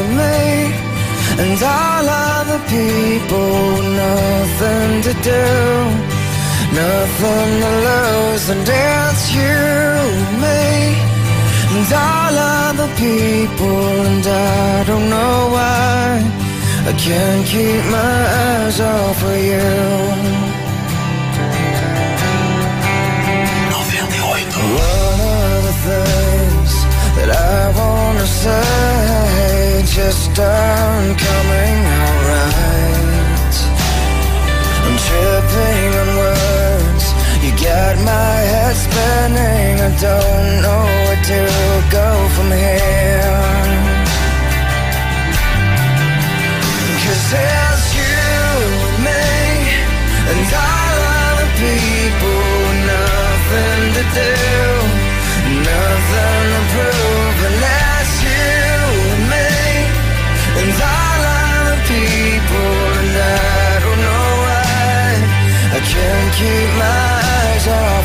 [0.01, 0.41] and me
[1.43, 3.53] And all other people
[4.05, 5.47] Nothing to do
[6.81, 8.49] Nothing to lose.
[8.55, 9.59] And it's you
[10.15, 10.65] and me
[11.77, 13.79] And all other people
[14.09, 16.25] And I don't know why
[16.91, 20.46] I can't keep my eyes off of you
[28.47, 33.57] wanna just aren't coming out right.
[34.87, 37.05] I'm tripping on words,
[37.45, 39.75] you got my head spinning.
[39.89, 41.41] I don't know where to
[41.99, 43.45] go from here.
[47.03, 48.19] Cause there's you
[48.89, 49.27] and me,
[50.31, 50.99] and all
[51.31, 52.43] other people,
[52.93, 55.07] nothing to do
[55.47, 56.96] nothing to prove
[66.37, 67.96] keep my eyes off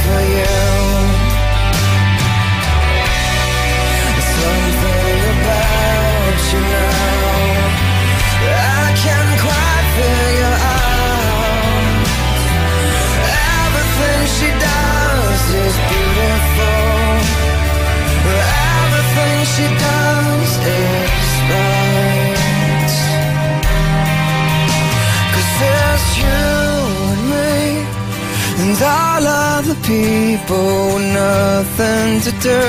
[31.81, 32.61] Nothing to do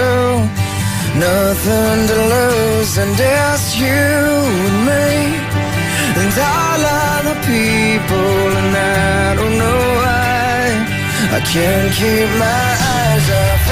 [1.20, 4.04] Nothing to lose And it's you
[4.66, 5.08] and me.
[6.20, 10.62] And all other people And I don't know why.
[11.36, 13.71] I can't keep my eyes off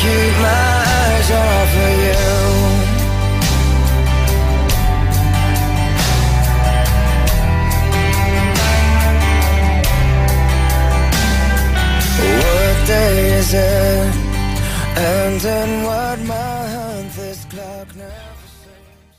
[0.00, 2.26] keep my eyes off of you.
[12.42, 14.14] What day is it?
[14.98, 19.18] And in what month this clock never seems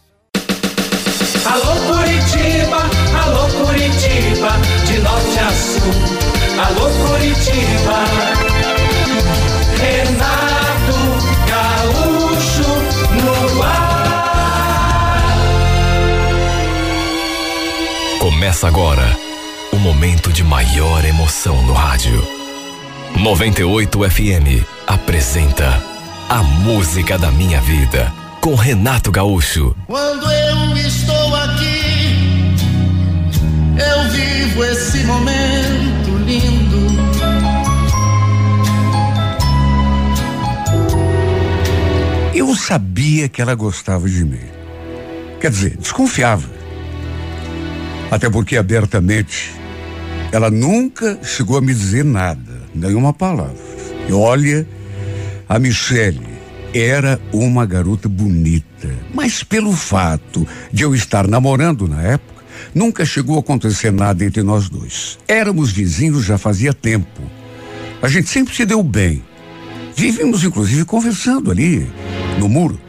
[1.54, 2.82] Alô Curitiba,
[3.22, 4.52] alô Curitiba,
[4.88, 5.94] de norte a sul.
[6.65, 8.00] Alô Curitiba,
[18.39, 19.04] Começa agora
[19.73, 22.25] o momento de maior emoção no rádio.
[23.17, 25.84] 98 FM apresenta
[26.30, 29.75] A Música da Minha Vida com Renato Gaúcho.
[29.88, 32.56] Quando eu estou aqui,
[33.78, 36.88] eu vivo esse momento lindo.
[42.34, 44.47] Eu sabia que ela gostava de mim.
[45.41, 46.59] Quer dizer, desconfiava.
[48.12, 49.54] Até porque abertamente
[50.32, 52.60] ela nunca chegou a me dizer nada.
[52.74, 53.58] nenhuma palavra.
[54.08, 54.67] E olha,
[55.48, 56.28] a Michele
[56.74, 62.43] era uma garota bonita, mas pelo fato de eu estar namorando na época,
[62.74, 65.17] nunca chegou a acontecer nada entre nós dois.
[65.28, 67.22] Éramos vizinhos já fazia tempo.
[68.02, 69.24] A gente sempre se deu bem.
[69.95, 71.88] Vivíamos inclusive conversando ali
[72.39, 72.80] no muro.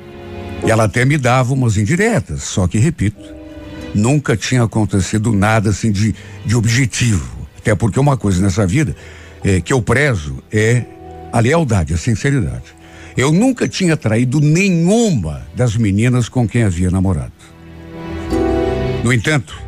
[0.64, 3.39] E ela até me dava umas indiretas, só que repito,
[3.94, 7.40] nunca tinha acontecido nada assim de, de objetivo.
[7.58, 8.96] Até porque uma coisa nessa vida
[9.44, 10.84] é, que eu prezo é
[11.32, 12.74] a lealdade, a sinceridade.
[13.16, 17.32] Eu nunca tinha traído nenhuma das meninas com quem havia namorado.
[19.04, 19.60] No entanto,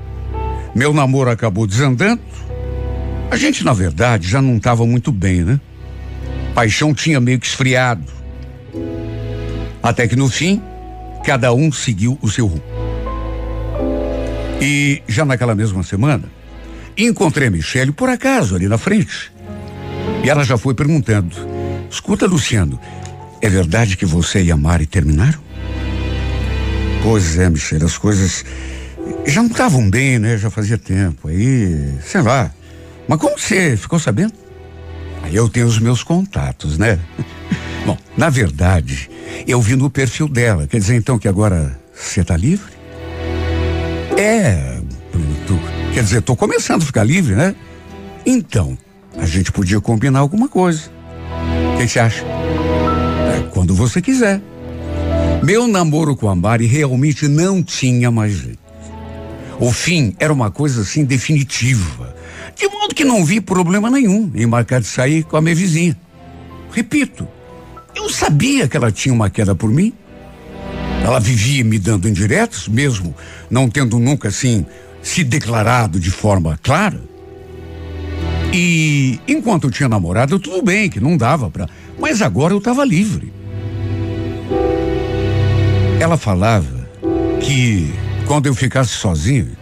[0.74, 2.22] meu namoro acabou desandando.
[3.30, 5.60] A gente, na verdade, já não estava muito bem, né?
[6.54, 8.04] Paixão tinha meio que esfriado.
[9.82, 10.62] Até que no fim,
[11.24, 12.71] cada um seguiu o seu rumo.
[14.64, 16.22] E já naquela mesma semana,
[16.96, 19.32] encontrei a Michelle por acaso ali na frente.
[20.22, 21.34] E ela já foi perguntando:
[21.90, 22.78] Escuta, Luciano,
[23.40, 25.40] é verdade que você e a Mari terminaram?
[27.02, 28.44] Pois é, Michelle, as coisas
[29.26, 30.38] já não estavam bem, né?
[30.38, 31.26] Já fazia tempo.
[31.26, 32.48] Aí, sei lá.
[33.08, 34.34] Mas como você ficou sabendo?
[35.24, 37.00] Aí eu tenho os meus contatos, né?
[37.84, 39.10] Bom, na verdade,
[39.44, 40.68] eu vi no perfil dela.
[40.68, 42.81] Quer dizer então que agora você tá livre?
[44.22, 44.80] É,
[45.48, 45.58] tu,
[45.92, 47.56] quer dizer, tô começando a ficar livre, né?
[48.24, 48.78] Então,
[49.18, 50.82] a gente podia combinar alguma coisa.
[51.74, 52.24] O que você acha?
[52.24, 54.40] É, quando você quiser.
[55.42, 58.60] Meu namoro com a Mari realmente não tinha mais jeito.
[59.58, 62.14] O fim era uma coisa assim definitiva.
[62.54, 65.96] De modo que não vi problema nenhum em marcar de sair com a minha vizinha.
[66.70, 67.26] Repito,
[67.92, 69.92] eu sabia que ela tinha uma queda por mim.
[71.04, 73.14] Ela vivia me dando indiretos, mesmo
[73.50, 74.64] não tendo nunca assim
[75.02, 77.00] se declarado de forma clara.
[78.52, 81.68] E enquanto eu tinha namorado, tudo bem, que não dava para.
[81.98, 83.32] Mas agora eu estava livre.
[85.98, 86.88] Ela falava
[87.40, 87.92] que
[88.26, 89.56] quando eu ficasse sozinho,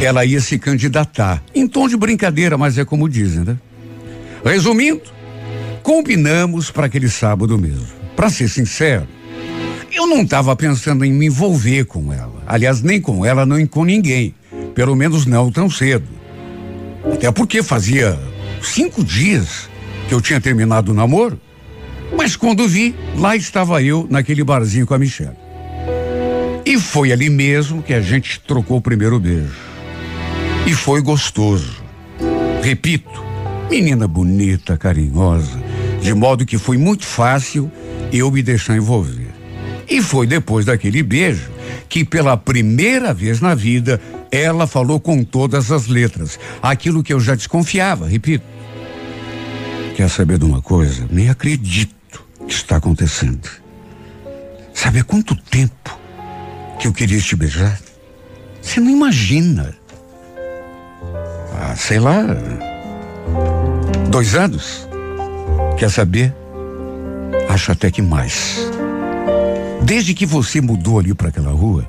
[0.00, 1.42] ela ia se candidatar.
[1.54, 3.56] Em tom de brincadeira, mas é como dizem, né?
[4.44, 5.02] Resumindo,
[5.82, 7.86] combinamos para aquele sábado mesmo.
[8.16, 9.06] Para ser sincero,
[10.02, 12.42] eu não estava pensando em me envolver com ela.
[12.46, 14.34] Aliás, nem com ela, nem com ninguém.
[14.74, 16.06] Pelo menos não tão cedo.
[17.12, 18.18] Até porque fazia
[18.60, 19.68] cinco dias
[20.08, 21.40] que eu tinha terminado o namoro.
[22.16, 25.36] Mas quando vi, lá estava eu naquele barzinho com a Michelle.
[26.66, 29.54] E foi ali mesmo que a gente trocou o primeiro beijo.
[30.66, 31.82] E foi gostoso.
[32.62, 33.22] Repito,
[33.70, 35.60] menina bonita, carinhosa,
[36.00, 37.70] de modo que foi muito fácil
[38.12, 39.31] eu me deixar envolver.
[39.88, 41.50] E foi depois daquele beijo
[41.88, 46.38] que, pela primeira vez na vida, ela falou com todas as letras.
[46.62, 48.44] Aquilo que eu já desconfiava, repito.
[49.94, 51.06] Quer saber de uma coisa?
[51.10, 53.48] Nem acredito que está acontecendo.
[54.72, 55.98] Sabe há quanto tempo
[56.78, 57.78] que eu queria te beijar?
[58.60, 59.76] Você não imagina.
[61.60, 62.24] Ah, sei lá.
[64.08, 64.88] Dois anos?
[65.78, 66.34] Quer saber?
[67.48, 68.56] Acho até que mais.
[69.92, 71.86] Desde que você mudou ali para aquela rua,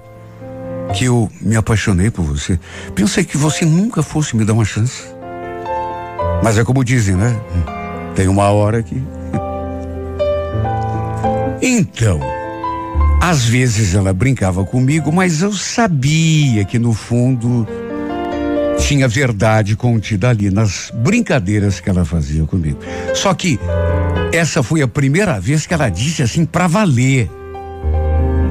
[0.93, 2.60] que eu me apaixonei por você,
[2.93, 5.04] pensei que você nunca fosse me dar uma chance.
[6.43, 7.34] Mas é como dizem, né?
[8.14, 8.95] Tem uma hora que.
[11.62, 12.20] Então,
[13.22, 17.66] às vezes ela brincava comigo, mas eu sabia que no fundo
[18.80, 22.80] tinha verdade contida ali nas brincadeiras que ela fazia comigo.
[23.16, 23.58] Só que
[24.34, 27.30] essa foi a primeira vez que ela disse assim para valer.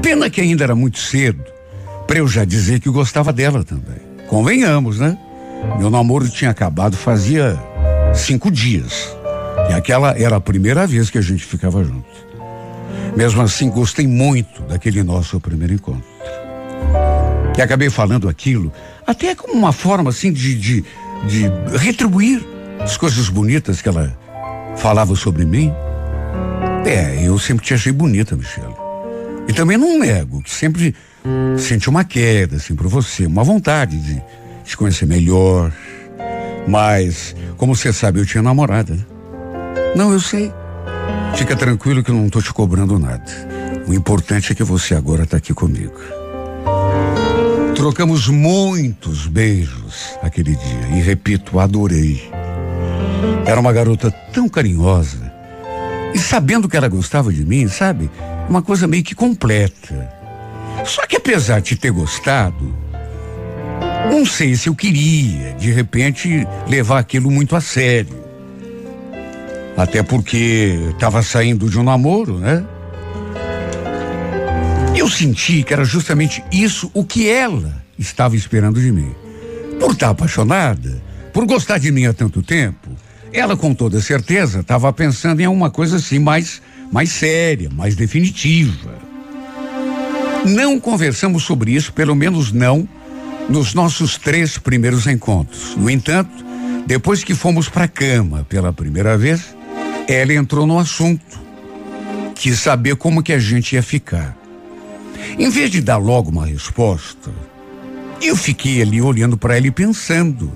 [0.03, 1.41] Pena que ainda era muito cedo
[2.05, 4.01] para eu já dizer que gostava dela também.
[4.27, 5.17] Convenhamos, né?
[5.79, 7.57] Meu namoro tinha acabado fazia
[8.13, 9.15] cinco dias.
[9.69, 12.05] E aquela era a primeira vez que a gente ficava junto.
[13.15, 16.03] Mesmo assim, gostei muito daquele nosso primeiro encontro.
[17.57, 18.73] E acabei falando aquilo
[19.07, 20.83] até como uma forma assim de, de,
[21.25, 22.43] de retribuir
[22.81, 24.17] as coisas bonitas que ela
[24.75, 25.71] falava sobre mim.
[26.85, 28.72] É, eu sempre te achei bonita, Michelle.
[29.47, 30.95] E também não nego que sempre
[31.57, 34.21] senti uma queda, assim, por você, uma vontade de
[34.63, 35.71] te conhecer melhor.
[36.67, 38.93] Mas, como você sabe, eu tinha namorada.
[38.93, 39.05] Né?
[39.95, 40.51] Não, eu sei.
[41.35, 43.23] Fica tranquilo que eu não tô te cobrando nada.
[43.87, 45.99] O importante é que você agora tá aqui comigo.
[47.75, 52.31] Trocamos muitos beijos aquele dia e repito, adorei.
[53.45, 55.33] Era uma garota tão carinhosa.
[56.13, 58.09] E sabendo que ela gostava de mim, sabe?
[58.53, 60.13] Uma coisa meio que completa.
[60.85, 62.71] Só que apesar de ter gostado,
[64.11, 68.15] não sei se eu queria, de repente, levar aquilo muito a sério.
[69.75, 72.63] Até porque estava saindo de um namoro, né?
[74.95, 79.15] Eu senti que era justamente isso o que ela estava esperando de mim.
[79.79, 81.01] Por estar apaixonada,
[81.33, 82.91] por gostar de mim há tanto tempo,
[83.33, 86.61] ela com toda certeza estava pensando em alguma coisa assim mais,
[86.93, 88.99] mais séria, mais definitiva.
[90.45, 92.87] Não conversamos sobre isso, pelo menos não
[93.49, 95.75] nos nossos três primeiros encontros.
[95.75, 96.45] No entanto,
[96.85, 99.57] depois que fomos para a cama pela primeira vez,
[100.07, 101.41] ela entrou no assunto.
[102.35, 104.37] Quis saber como que a gente ia ficar.
[105.39, 107.31] Em vez de dar logo uma resposta,
[108.21, 110.53] eu fiquei ali olhando para ela e pensando.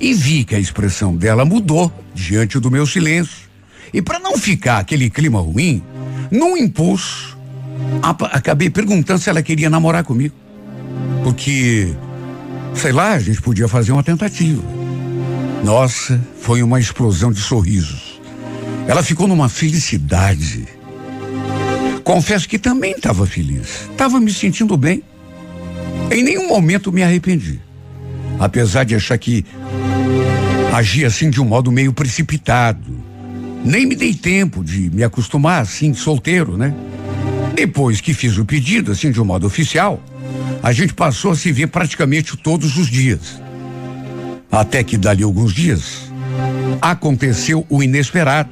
[0.00, 3.53] E vi que a expressão dela mudou diante do meu silêncio.
[3.94, 5.80] E para não ficar aquele clima ruim,
[6.28, 7.38] num impulso,
[8.02, 10.34] acabei perguntando se ela queria namorar comigo.
[11.22, 11.94] Porque,
[12.74, 14.64] sei lá, a gente podia fazer uma tentativa.
[15.62, 18.20] Nossa, foi uma explosão de sorrisos.
[18.88, 20.66] Ela ficou numa felicidade.
[22.02, 23.88] Confesso que também estava feliz.
[23.92, 25.04] Estava me sentindo bem.
[26.10, 27.60] Em nenhum momento me arrependi.
[28.40, 29.46] Apesar de achar que
[30.72, 33.03] agi assim de um modo meio precipitado.
[33.64, 36.74] Nem me dei tempo de me acostumar assim, solteiro, né?
[37.54, 40.02] Depois que fiz o pedido, assim, de um modo oficial,
[40.62, 43.40] a gente passou a se ver praticamente todos os dias.
[44.52, 46.12] Até que dali alguns dias,
[46.80, 48.50] aconteceu o inesperado.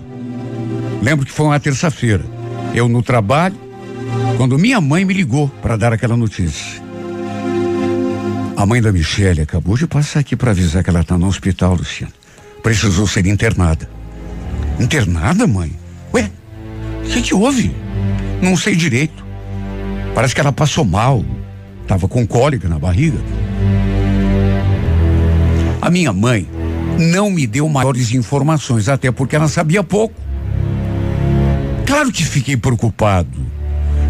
[1.03, 2.25] Lembro que foi uma terça-feira.
[2.75, 3.57] Eu no trabalho,
[4.37, 6.81] quando minha mãe me ligou para dar aquela notícia.
[8.57, 11.75] A mãe da Michelle acabou de passar aqui para avisar que ela está no hospital,
[11.75, 12.13] Luciano.
[12.63, 14.02] Precisou ser internada.
[14.83, 15.71] Internada, mãe?
[16.13, 16.29] Ué,
[17.05, 17.73] o que, que houve?
[18.43, 19.25] Não sei direito.
[20.13, 21.25] Parece que ela passou mal.
[21.87, 23.19] Tava com cólica na barriga.
[25.81, 26.49] A minha mãe
[26.99, 30.21] não me deu maiores informações, até porque ela sabia pouco.
[31.87, 33.41] Claro que fiquei preocupado.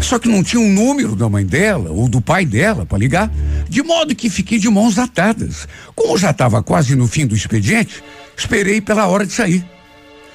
[0.01, 3.31] Só que não tinha um número da mãe dela ou do pai dela para ligar,
[3.69, 5.67] de modo que fiquei de mãos atadas.
[5.95, 8.03] Como já estava quase no fim do expediente,
[8.35, 9.63] esperei pela hora de sair.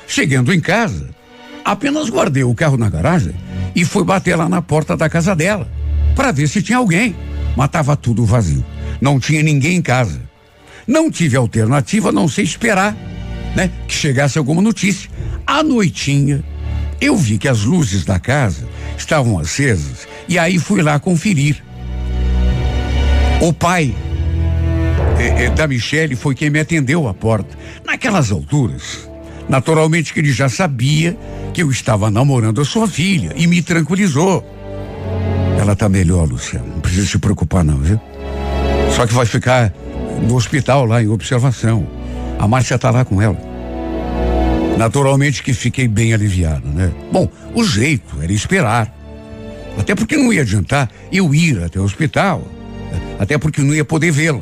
[0.09, 1.11] Chegando em casa,
[1.63, 3.35] apenas guardei o carro na garagem
[3.77, 5.71] e fui bater lá na porta da casa dela
[6.17, 7.15] para ver se tinha alguém.
[7.55, 8.65] Mas estava tudo vazio.
[9.03, 10.21] Não tinha ninguém em casa.
[10.87, 12.97] Não tive alternativa a não ser esperar,
[13.55, 13.71] né?
[13.87, 15.11] Que chegasse alguma notícia.
[15.47, 16.43] À noitinha,
[17.01, 21.63] eu vi que as luzes da casa estavam acesas e aí fui lá conferir.
[23.43, 23.95] O pai
[25.19, 27.57] é, é, da Michele foi quem me atendeu à porta.
[27.85, 29.08] Naquelas alturas,
[29.49, 31.17] naturalmente que ele já sabia
[31.53, 34.45] que eu estava namorando a sua filha e me tranquilizou.
[35.59, 36.67] Ela tá melhor, Luciano.
[36.67, 38.01] Não precisa se preocupar, não, viu?
[38.95, 39.73] Só que vai ficar
[40.27, 41.87] no hospital lá em observação.
[42.39, 43.39] A Márcia tá lá com ela.
[44.77, 46.93] Naturalmente que fiquei bem aliviado, né?
[47.11, 48.95] Bom, o jeito era esperar.
[49.77, 52.47] Até porque não ia adiantar eu ir até o hospital.
[53.19, 54.41] Até porque não ia poder vê-la.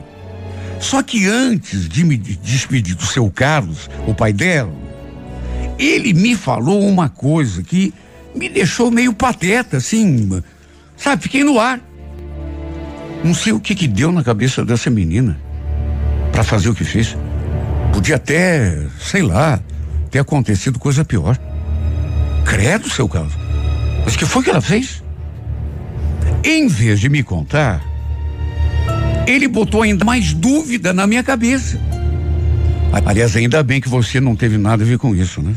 [0.79, 4.73] Só que antes de me despedir do seu Carlos, o pai dela,
[5.79, 7.93] ele me falou uma coisa que
[8.35, 10.43] me deixou meio pateta, assim,
[10.97, 11.23] sabe?
[11.23, 11.81] Fiquei no ar.
[13.25, 15.39] Não sei o que que deu na cabeça dessa menina
[16.33, 17.17] para fazer o que fez.
[17.93, 19.59] Podia até, sei lá,
[20.11, 21.39] ter acontecido coisa pior.
[22.45, 23.35] Credo, seu Carlos.
[24.05, 25.03] Mas que foi que ela fez?
[26.45, 27.83] Em vez de me contar,
[29.27, 31.81] ele botou ainda mais dúvida na minha cabeça.
[33.05, 35.55] Aliás, ainda bem que você não teve nada a ver com isso, né?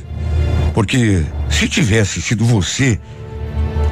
[0.74, 3.00] Porque se tivesse sido você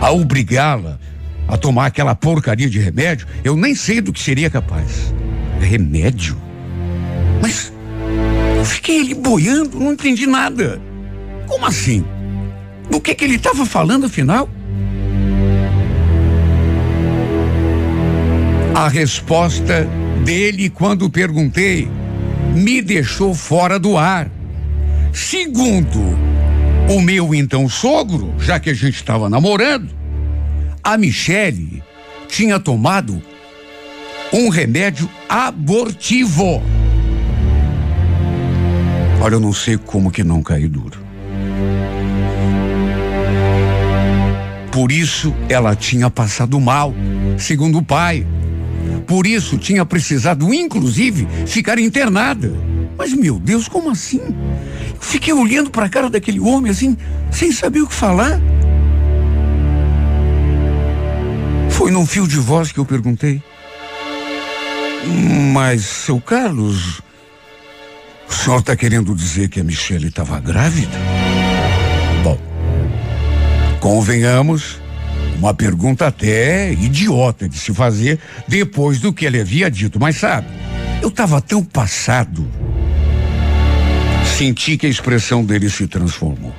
[0.02, 1.00] a obrigá-la
[1.48, 5.14] a tomar aquela porcaria de remédio, eu nem sei do que seria capaz.
[5.60, 6.38] Remédio?
[7.42, 7.72] Mas
[8.58, 10.82] eu fiquei ali boiando, não entendi nada.
[11.48, 12.04] Como assim?
[12.92, 14.50] Do que que ele estava falando afinal?
[18.76, 19.88] A resposta
[20.24, 21.90] dele quando perguntei
[22.58, 24.30] me deixou fora do ar.
[25.14, 26.00] Segundo
[26.90, 29.90] o meu então sogro, já que a gente estava namorando,
[30.84, 31.84] a Michele
[32.28, 33.22] tinha tomado
[34.34, 36.62] um remédio abortivo.
[39.22, 41.00] Olha, eu não sei como que não caí duro.
[44.72, 46.94] Por isso ela tinha passado mal,
[47.38, 48.26] segundo o pai.
[49.06, 52.52] Por isso tinha precisado, inclusive, ficar internada.
[52.98, 54.22] Mas, meu Deus, como assim?
[55.00, 56.98] Fiquei olhando para a cara daquele homem assim,
[57.32, 58.40] sem saber o que falar.
[61.70, 63.42] Foi num fio de voz que eu perguntei.
[65.54, 67.02] Mas, seu Carlos,
[68.28, 70.98] o senhor está querendo dizer que a Michelle estava grávida?
[73.80, 74.82] Convenhamos,
[75.38, 80.48] uma pergunta até idiota de se fazer depois do que ele havia dito, mas sabe,
[81.02, 82.48] eu estava tão passado.
[84.38, 86.54] Senti que a expressão dele se transformou.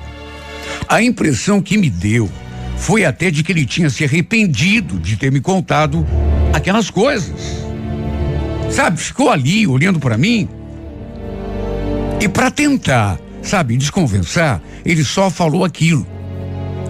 [0.87, 2.29] A impressão que me deu
[2.77, 6.05] foi até de que ele tinha se arrependido de ter me contado
[6.53, 7.39] aquelas coisas.
[8.71, 10.47] Sabe, ficou ali olhando para mim.
[12.21, 16.05] E para tentar, sabe, desconversar, ele só falou aquilo.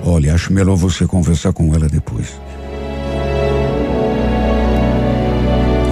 [0.03, 2.39] Olha, acho melhor você conversar com ela depois.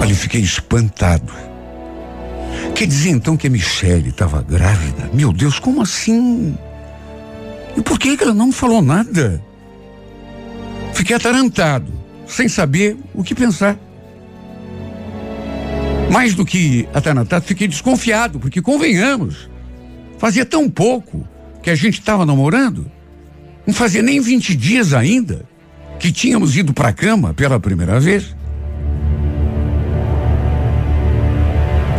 [0.02, 1.32] Ali fiquei espantado.
[2.74, 5.10] Quer dizer então que a Michelle estava grávida?
[5.12, 6.56] Meu Deus, como assim?
[7.76, 9.42] E por que, que ela não falou nada?
[10.94, 11.92] Fiquei atarantado,
[12.26, 13.78] sem saber o que pensar.
[16.10, 19.48] Mais do que atarantado, fiquei desconfiado, porque convenhamos,
[20.18, 21.26] fazia tão pouco
[21.62, 22.90] que a gente estava namorando,
[23.68, 25.44] não fazia nem 20 dias ainda
[26.00, 28.34] que tínhamos ido para a cama pela primeira vez.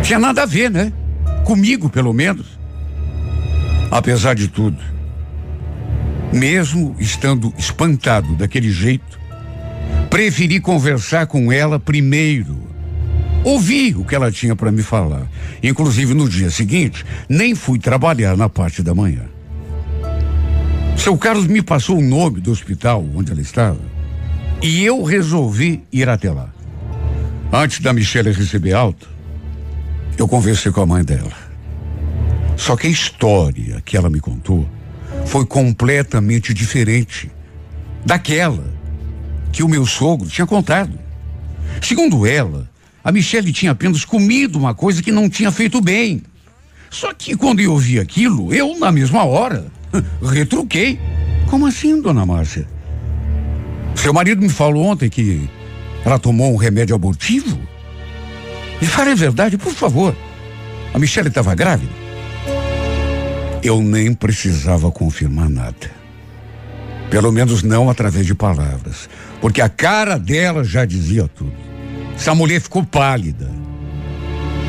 [0.02, 0.92] Tinha nada a ver, né?
[1.44, 2.58] Comigo, pelo menos.
[3.88, 4.82] Apesar de tudo,
[6.32, 9.20] mesmo estando espantado daquele jeito,
[10.10, 12.68] preferi conversar com ela primeiro.
[13.44, 15.30] Ouvi o que ela tinha para me falar.
[15.62, 19.39] Inclusive, no dia seguinte, nem fui trabalhar na parte da manhã.
[21.02, 23.80] Seu Carlos me passou o nome do hospital onde ela estava
[24.62, 26.52] e eu resolvi ir até lá.
[27.50, 29.06] Antes da Michelle receber alta,
[30.18, 31.32] eu conversei com a mãe dela.
[32.54, 34.68] Só que a história que ela me contou
[35.24, 37.30] foi completamente diferente
[38.04, 38.70] daquela
[39.50, 40.92] que o meu sogro tinha contado.
[41.80, 42.68] Segundo ela,
[43.02, 46.22] a Michelle tinha apenas comido uma coisa que não tinha feito bem.
[46.90, 49.79] Só que quando eu ouvi aquilo, eu, na mesma hora,
[50.22, 50.98] retruquei.
[51.48, 52.66] Como assim, dona Márcia?
[53.94, 55.48] Seu marido me falou ontem que
[56.04, 57.58] ela tomou um remédio abortivo?
[58.80, 60.16] Me fale a verdade, por favor.
[60.94, 61.92] A Michelle estava grávida?
[63.62, 66.00] Eu nem precisava confirmar nada.
[67.10, 69.08] Pelo menos não através de palavras.
[69.40, 71.52] Porque a cara dela já dizia tudo.
[72.14, 73.50] Essa mulher ficou pálida.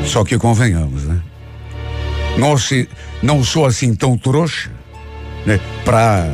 [0.04, 1.22] Só que convenhamos, né?
[2.36, 2.88] Não, se,
[3.22, 4.70] não sou assim tão trouxa,
[5.46, 5.60] né?
[5.84, 6.32] Pra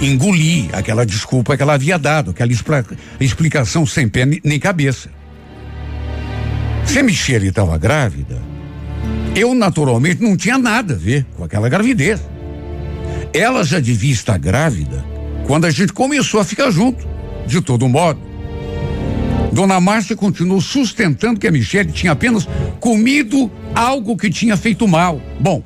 [0.00, 2.50] engolir aquela desculpa que ela havia dado, aquela
[3.20, 5.10] explicação sem pé nem cabeça.
[6.84, 8.40] Se a Michelle estava grávida,
[9.36, 12.20] eu naturalmente não tinha nada a ver com aquela gravidez.
[13.32, 15.04] Ela já devia estar grávida
[15.46, 17.06] quando a gente começou a ficar junto,
[17.46, 18.20] de todo modo.
[19.52, 22.48] Dona Márcia continuou sustentando que a Michelle tinha apenas
[22.78, 25.20] comido algo que tinha feito mal.
[25.38, 25.62] Bom,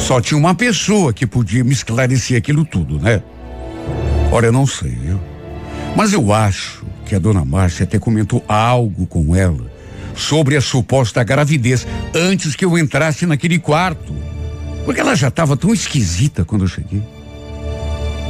[0.00, 3.22] só tinha uma pessoa que podia me esclarecer aquilo tudo, né?
[4.32, 5.20] Ora, eu não sei, viu?
[5.94, 9.70] Mas eu acho que a dona Márcia até comentou algo com ela
[10.14, 14.14] sobre a suposta gravidez antes que eu entrasse naquele quarto.
[14.84, 17.02] Porque ela já estava tão esquisita quando eu cheguei.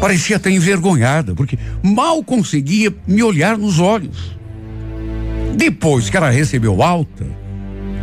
[0.00, 4.36] Parecia até envergonhada, porque mal conseguia me olhar nos olhos.
[5.56, 7.26] Depois que ela recebeu alta,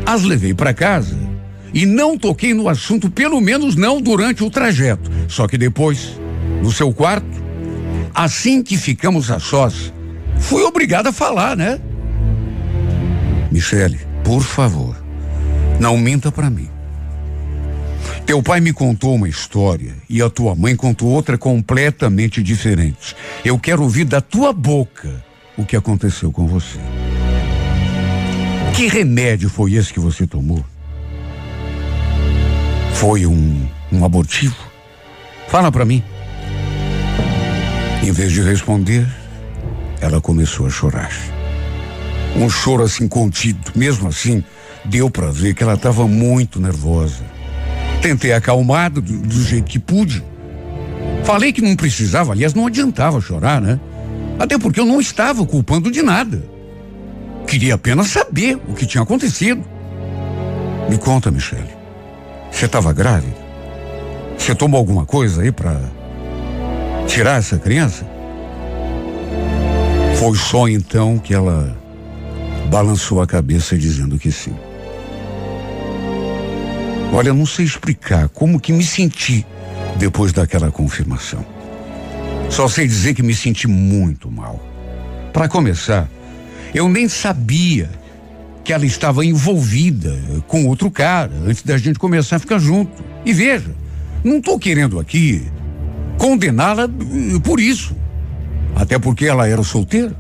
[0.05, 1.26] as levei para casa
[1.73, 5.09] e não toquei no assunto, pelo menos não durante o trajeto.
[5.27, 6.19] Só que depois,
[6.61, 7.27] no seu quarto,
[8.13, 9.93] assim que ficamos a sós,
[10.39, 11.79] fui obrigado a falar, né?
[13.51, 14.95] Michele, por favor,
[15.79, 16.69] não minta para mim.
[18.25, 23.15] Teu pai me contou uma história e a tua mãe contou outra completamente diferente.
[23.43, 25.23] Eu quero ouvir da tua boca
[25.57, 26.79] o que aconteceu com você.
[28.75, 30.63] Que remédio foi esse que você tomou?
[32.99, 34.55] Foi um, um abortivo?
[35.49, 36.03] Fala para mim.
[38.01, 39.07] Em vez de responder,
[40.01, 41.11] ela começou a chorar.
[42.35, 44.43] Um choro assim contido, mesmo assim,
[44.83, 47.23] deu para ver que ela estava muito nervosa.
[48.01, 50.23] Tentei acalmar do, do jeito que pude.
[51.23, 53.79] Falei que não precisava, aliás, não adiantava chorar, né?
[54.39, 56.43] Até porque eu não estava culpando de nada.
[57.45, 59.63] Queria apenas saber o que tinha acontecido.
[60.89, 61.76] Me conta, Michele.
[62.51, 63.35] Você estava grávida?
[64.37, 65.79] Você tomou alguma coisa aí para
[67.07, 68.05] tirar essa criança?
[70.17, 71.77] Foi só então que ela
[72.69, 74.55] balançou a cabeça dizendo que sim.
[77.13, 79.45] Olha, não sei explicar como que me senti
[79.97, 81.45] depois daquela confirmação.
[82.49, 84.59] Só sei dizer que me senti muito mal.
[85.33, 86.09] Para começar,
[86.73, 87.89] eu nem sabia
[88.67, 93.01] que ela estava envolvida com outro cara antes da gente começar a ficar junto.
[93.25, 93.73] E veja,
[94.25, 95.41] não estou querendo aqui
[96.17, 97.95] condená-la eh, por isso.
[98.75, 100.13] Até porque ela era solteira.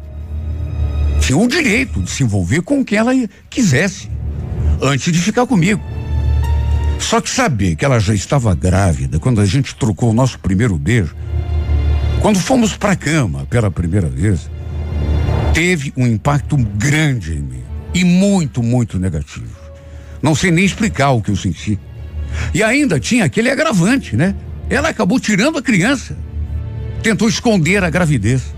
[1.19, 3.11] Tinha o direito de se envolver com quem ela
[3.49, 4.09] quisesse,
[4.81, 5.83] antes de ficar comigo.
[6.99, 10.77] Só que saber que ela já estava grávida quando a gente trocou o nosso primeiro
[10.77, 11.13] beijo,
[12.21, 14.49] quando fomos para a cama pela primeira vez,
[15.53, 17.66] teve um impacto grande em mim
[17.97, 19.49] e muito, muito negativo.
[20.21, 21.79] Não sei nem explicar o que eu senti.
[22.53, 24.35] E ainda tinha aquele agravante, né?
[24.69, 26.15] Ela acabou tirando a criança.
[27.01, 28.53] Tentou esconder a gravidez.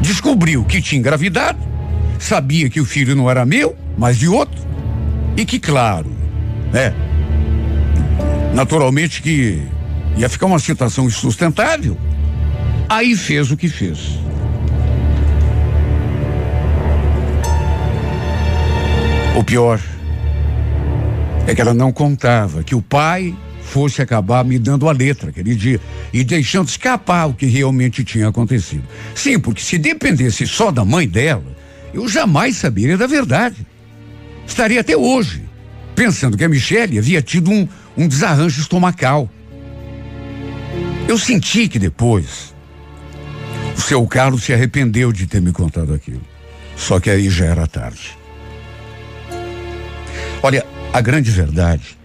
[0.00, 1.58] Descobriu que tinha engravidado,
[2.18, 4.64] sabia que o filho não era meu, mas de outro.
[5.36, 6.10] E que, claro,
[6.72, 6.94] né?
[8.54, 9.60] Naturalmente que
[10.16, 11.98] ia ficar uma situação insustentável.
[12.88, 14.18] Aí fez o que fez.
[19.34, 19.80] O pior
[21.46, 25.56] é que ela não contava que o pai fosse acabar me dando a letra aquele
[25.56, 25.80] dia
[26.12, 28.84] e deixando escapar o que realmente tinha acontecido.
[29.12, 31.56] Sim, porque se dependesse só da mãe dela,
[31.92, 33.66] eu jamais saberia da verdade.
[34.46, 35.42] Estaria até hoje
[35.96, 37.66] pensando que a Michelle havia tido um,
[37.96, 39.28] um desarranjo estomacal.
[41.08, 42.54] Eu senti que depois
[43.76, 46.22] o seu Carlos se arrependeu de ter me contado aquilo.
[46.76, 48.16] Só que aí já era tarde.
[50.44, 51.96] Olha, a grande verdade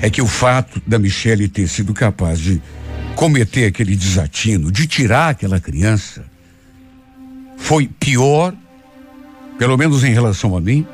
[0.00, 2.62] é que o fato da Michelle ter sido capaz de
[3.16, 6.24] cometer aquele desatino, de tirar aquela criança,
[7.56, 8.54] foi pior,
[9.58, 10.86] pelo menos em relação a mim,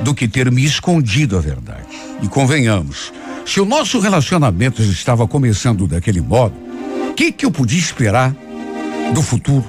[0.00, 1.84] do que ter me escondido a verdade.
[2.22, 3.12] E convenhamos,
[3.44, 6.54] se o nosso relacionamento estava começando daquele modo,
[7.10, 8.34] o que, que eu podia esperar
[9.12, 9.66] do futuro?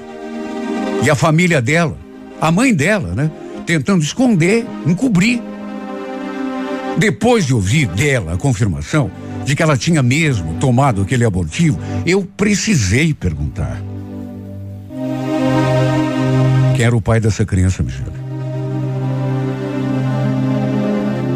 [1.04, 1.98] E a família dela,
[2.40, 3.30] a mãe dela, né?
[3.66, 5.42] Tentando esconder, encobrir.
[6.98, 9.12] Depois de ouvir dela a confirmação
[9.46, 13.82] de que ela tinha mesmo tomado aquele abortivo, eu precisei perguntar.
[16.76, 18.12] Quem era o pai dessa criança, Michele?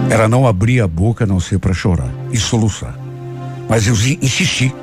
[0.09, 2.99] Ela não abria a boca a não ser para chorar e soluçar.
[3.69, 4.73] Mas eu insisti.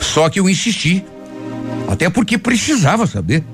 [0.00, 1.04] Só que eu insisti.
[1.88, 3.44] Até porque precisava saber.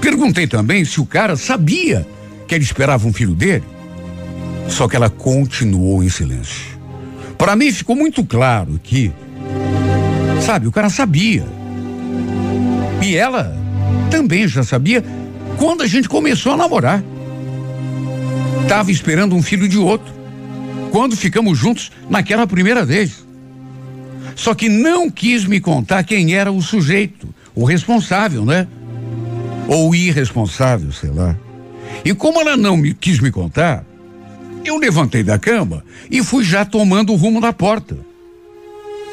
[0.00, 2.06] Perguntei também se o cara sabia
[2.46, 3.64] que ele esperava um filho dele.
[4.70, 6.78] Só que ela continuou em silêncio.
[7.36, 9.12] Para mim ficou muito claro que,
[10.40, 11.44] sabe, o cara sabia.
[13.02, 13.56] E ela
[14.10, 15.04] também já sabia
[15.56, 17.02] quando a gente começou a namorar.
[18.68, 20.12] Tava esperando um filho de outro.
[20.90, 23.24] Quando ficamos juntos naquela primeira vez.
[24.36, 28.66] Só que não quis me contar quem era o sujeito, o responsável, né?
[29.68, 31.36] Ou irresponsável, sei lá.
[32.04, 33.84] E como ela não me quis me contar,
[34.64, 37.96] eu levantei da cama e fui já tomando o rumo da porta.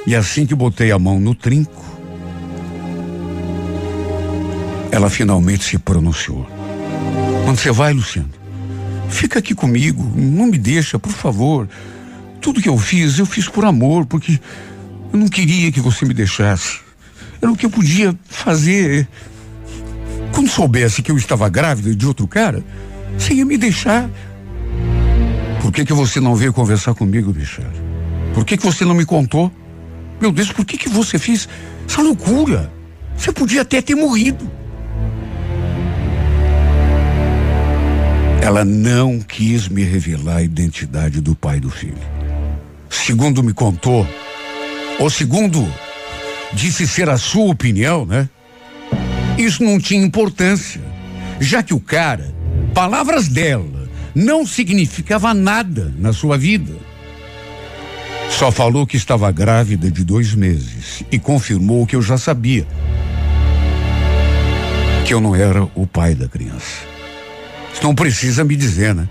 [0.05, 1.85] E assim que botei a mão no trinco,
[4.91, 6.47] ela finalmente se pronunciou.
[7.47, 8.29] Onde você vai, Luciano?
[9.09, 11.67] Fica aqui comigo, não me deixa, por favor.
[12.41, 14.39] Tudo que eu fiz, eu fiz por amor, porque
[15.13, 16.79] eu não queria que você me deixasse.
[17.41, 19.07] Era o que eu podia fazer.
[20.33, 22.63] Quando soubesse que eu estava grávida de outro cara,
[23.17, 24.09] você ia me deixar.
[25.68, 27.68] Por que que você não veio conversar comigo, Michelle?
[28.34, 29.51] Por que que você não me contou?
[30.22, 31.49] Meu Deus, por que que você fez
[31.86, 32.72] essa loucura?
[33.18, 34.49] Você podia até ter morrido.
[38.41, 41.97] Ela não quis me revelar a identidade do pai do filho.
[42.89, 44.07] Segundo me contou,
[45.01, 45.68] ou segundo
[46.53, 48.30] disse ser a sua opinião, né?
[49.38, 50.80] Isso não tinha importância,
[51.41, 52.34] já que o cara,
[52.74, 53.76] palavras dela,
[54.18, 56.74] não significava nada na sua vida.
[58.32, 62.65] Só falou que estava grávida de dois meses e confirmou o que eu já sabia:
[65.05, 66.88] que eu não era o pai da criança.
[67.72, 69.07] Isso não precisa me dizer, né?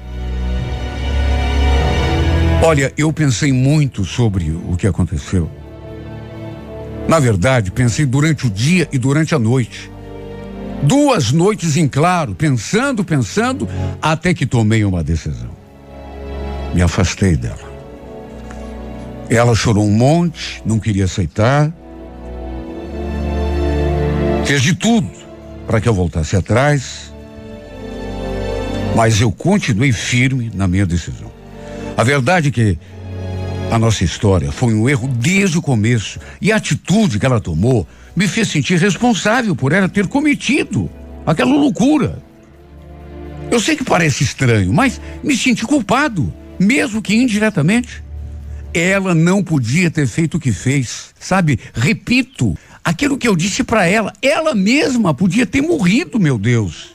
[2.61, 5.49] Olha, eu pensei muito sobre o que aconteceu.
[7.07, 9.89] Na verdade, pensei durante o dia e durante a noite.
[10.87, 13.68] Duas noites em claro, pensando, pensando,
[14.01, 15.51] até que tomei uma decisão.
[16.72, 17.74] Me afastei dela.
[19.28, 21.72] Ela chorou um monte, não queria aceitar.
[24.45, 25.11] Fez de tudo
[25.66, 27.12] para que eu voltasse atrás.
[28.95, 31.32] Mas eu continuei firme na minha decisão.
[31.97, 32.78] A verdade é que
[33.71, 37.87] a nossa história foi um erro desde o começo e a atitude que ela tomou
[38.14, 40.91] me fez sentir responsável por ela ter cometido
[41.27, 42.23] aquela loucura.
[43.51, 48.03] Eu sei que parece estranho, mas me senti culpado, mesmo que indiretamente.
[48.75, 51.59] ela não podia ter feito o que fez, sabe?
[51.73, 56.95] Repito, aquilo que eu disse para ela, ela mesma podia ter morrido, meu Deus.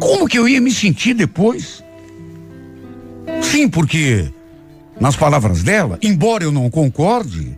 [0.00, 1.84] Como que eu ia me sentir depois?
[3.42, 4.30] Sim, porque
[5.00, 7.56] nas palavras dela, embora eu não concorde,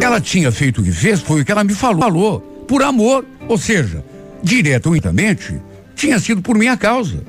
[0.00, 3.24] ela tinha feito o que fez, foi o que ela me falou, falou por amor,
[3.48, 4.04] ou seja,
[4.42, 5.60] direto ou indiretamente,
[5.94, 7.22] tinha sido por minha causa.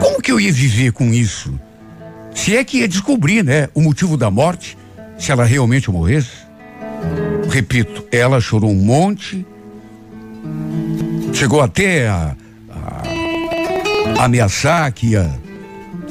[0.00, 1.58] Como que eu ia viver com isso?
[2.34, 4.76] Se é que ia descobrir, né, o motivo da morte,
[5.18, 6.44] se ela realmente morresse.
[7.48, 9.46] Repito, ela chorou um monte,
[11.32, 12.34] chegou até a,
[14.18, 15.30] a ameaçar que ia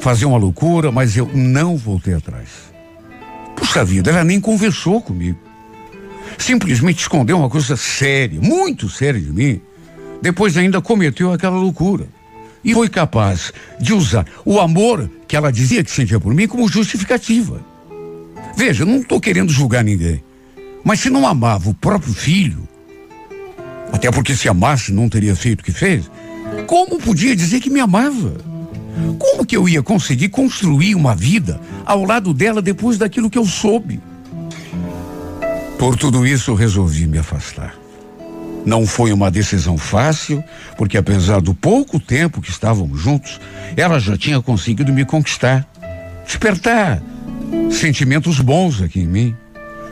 [0.04, 2.50] fazer uma loucura, mas eu não voltei atrás.
[3.56, 5.38] Puxa vida, ela nem conversou comigo.
[6.36, 9.62] Simplesmente escondeu uma coisa séria, muito séria de mim.
[10.20, 12.06] Depois ainda cometeu aquela loucura.
[12.62, 13.50] E foi capaz
[13.80, 17.64] de usar o amor que ela dizia que sentia por mim como justificativa.
[18.54, 20.22] Veja, não estou querendo julgar ninguém.
[20.84, 22.68] Mas se não amava o próprio filho,
[23.90, 26.10] até porque se amasse não teria feito o que fez,
[26.66, 28.53] como podia dizer que me amava?
[29.18, 33.44] Como que eu ia conseguir construir uma vida ao lado dela depois daquilo que eu
[33.44, 34.00] soube?
[35.78, 37.74] Por tudo isso, resolvi me afastar.
[38.64, 40.42] Não foi uma decisão fácil,
[40.76, 43.40] porque apesar do pouco tempo que estávamos juntos,
[43.76, 45.66] ela já tinha conseguido me conquistar,
[46.24, 47.02] despertar
[47.70, 49.36] sentimentos bons aqui em mim.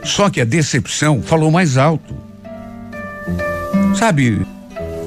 [0.03, 2.15] Só que a decepção falou mais alto.
[3.95, 4.41] Sabe?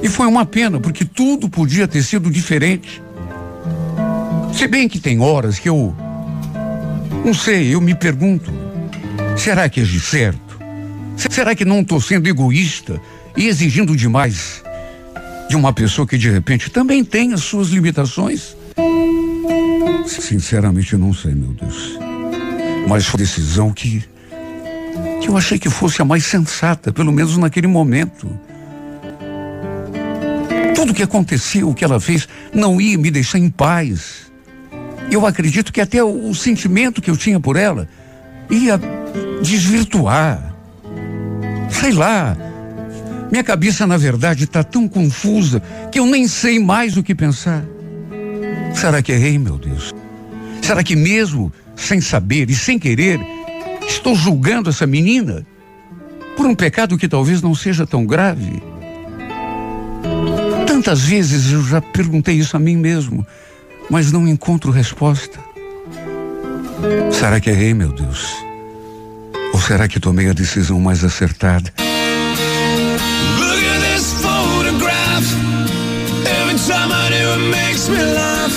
[0.01, 3.01] E foi uma pena, porque tudo podia ter sido diferente.
[4.57, 5.95] Se bem que tem horas que eu.
[7.23, 8.51] Não sei, eu me pergunto:
[9.37, 10.57] será que agi certo?
[11.29, 12.99] Será que não estou sendo egoísta
[13.35, 14.63] e exigindo demais
[15.47, 18.57] de uma pessoa que de repente também tem as suas limitações?
[20.07, 21.99] Sinceramente, não sei, meu Deus.
[22.87, 24.03] Mas foi decisão que,
[25.21, 28.27] que eu achei que fosse a mais sensata, pelo menos naquele momento.
[30.73, 34.26] Tudo que aconteceu, o que ela fez, não ia me deixar em paz.
[35.09, 37.87] Eu acredito que até o, sentimento que eu tinha por ela
[38.49, 38.79] ia
[39.41, 40.55] desvirtuar.
[41.69, 42.35] Sei lá.
[43.31, 47.63] Minha cabeça, na verdade, está tão confusa que eu nem sei mais o que pensar.
[48.73, 49.93] Será que errei, meu Deus?
[50.61, 53.19] Será que mesmo sem saber e sem querer,
[53.87, 55.45] estou julgando essa menina
[56.35, 58.61] por um pecado que talvez não seja tão grave?
[60.65, 63.25] Tantas vezes eu já perguntei isso a mim mesmo,
[63.89, 65.39] mas não encontro resposta.
[67.11, 68.35] Será que errei, meu Deus?
[69.53, 71.73] Ou será que tomei a decisão mais acertada?
[73.39, 75.25] Look at this photograph.
[76.25, 78.53] Every time I do, it makes me laugh.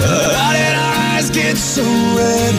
[0.00, 2.54] How did our eyes get so red?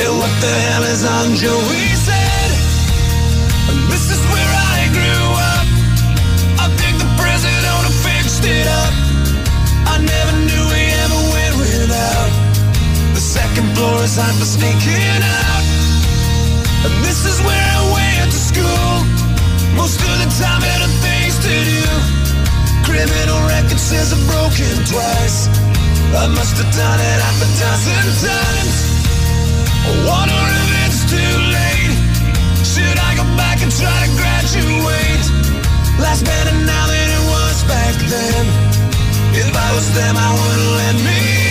[0.00, 2.08] And what the hell is on Joey's?
[3.68, 5.66] And this is where I grew up.
[6.58, 7.70] I think the president
[8.02, 8.92] fixed it up.
[9.92, 10.29] I never
[13.50, 15.64] second floor is hot for sneaking out.
[16.86, 18.90] And this is where I went to school.
[19.74, 21.82] Most of the time, had things to do.
[22.86, 25.50] Criminal record says I've broken twice.
[26.14, 28.76] I must have done it half a dozen times.
[29.82, 31.96] I wonder if it's too late.
[32.62, 35.26] Should I go back and try to graduate?
[35.98, 38.44] Life's better now than it was back then.
[39.34, 41.49] If I was them, I wouldn't let me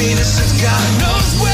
[0.00, 1.49] Venus God knows where.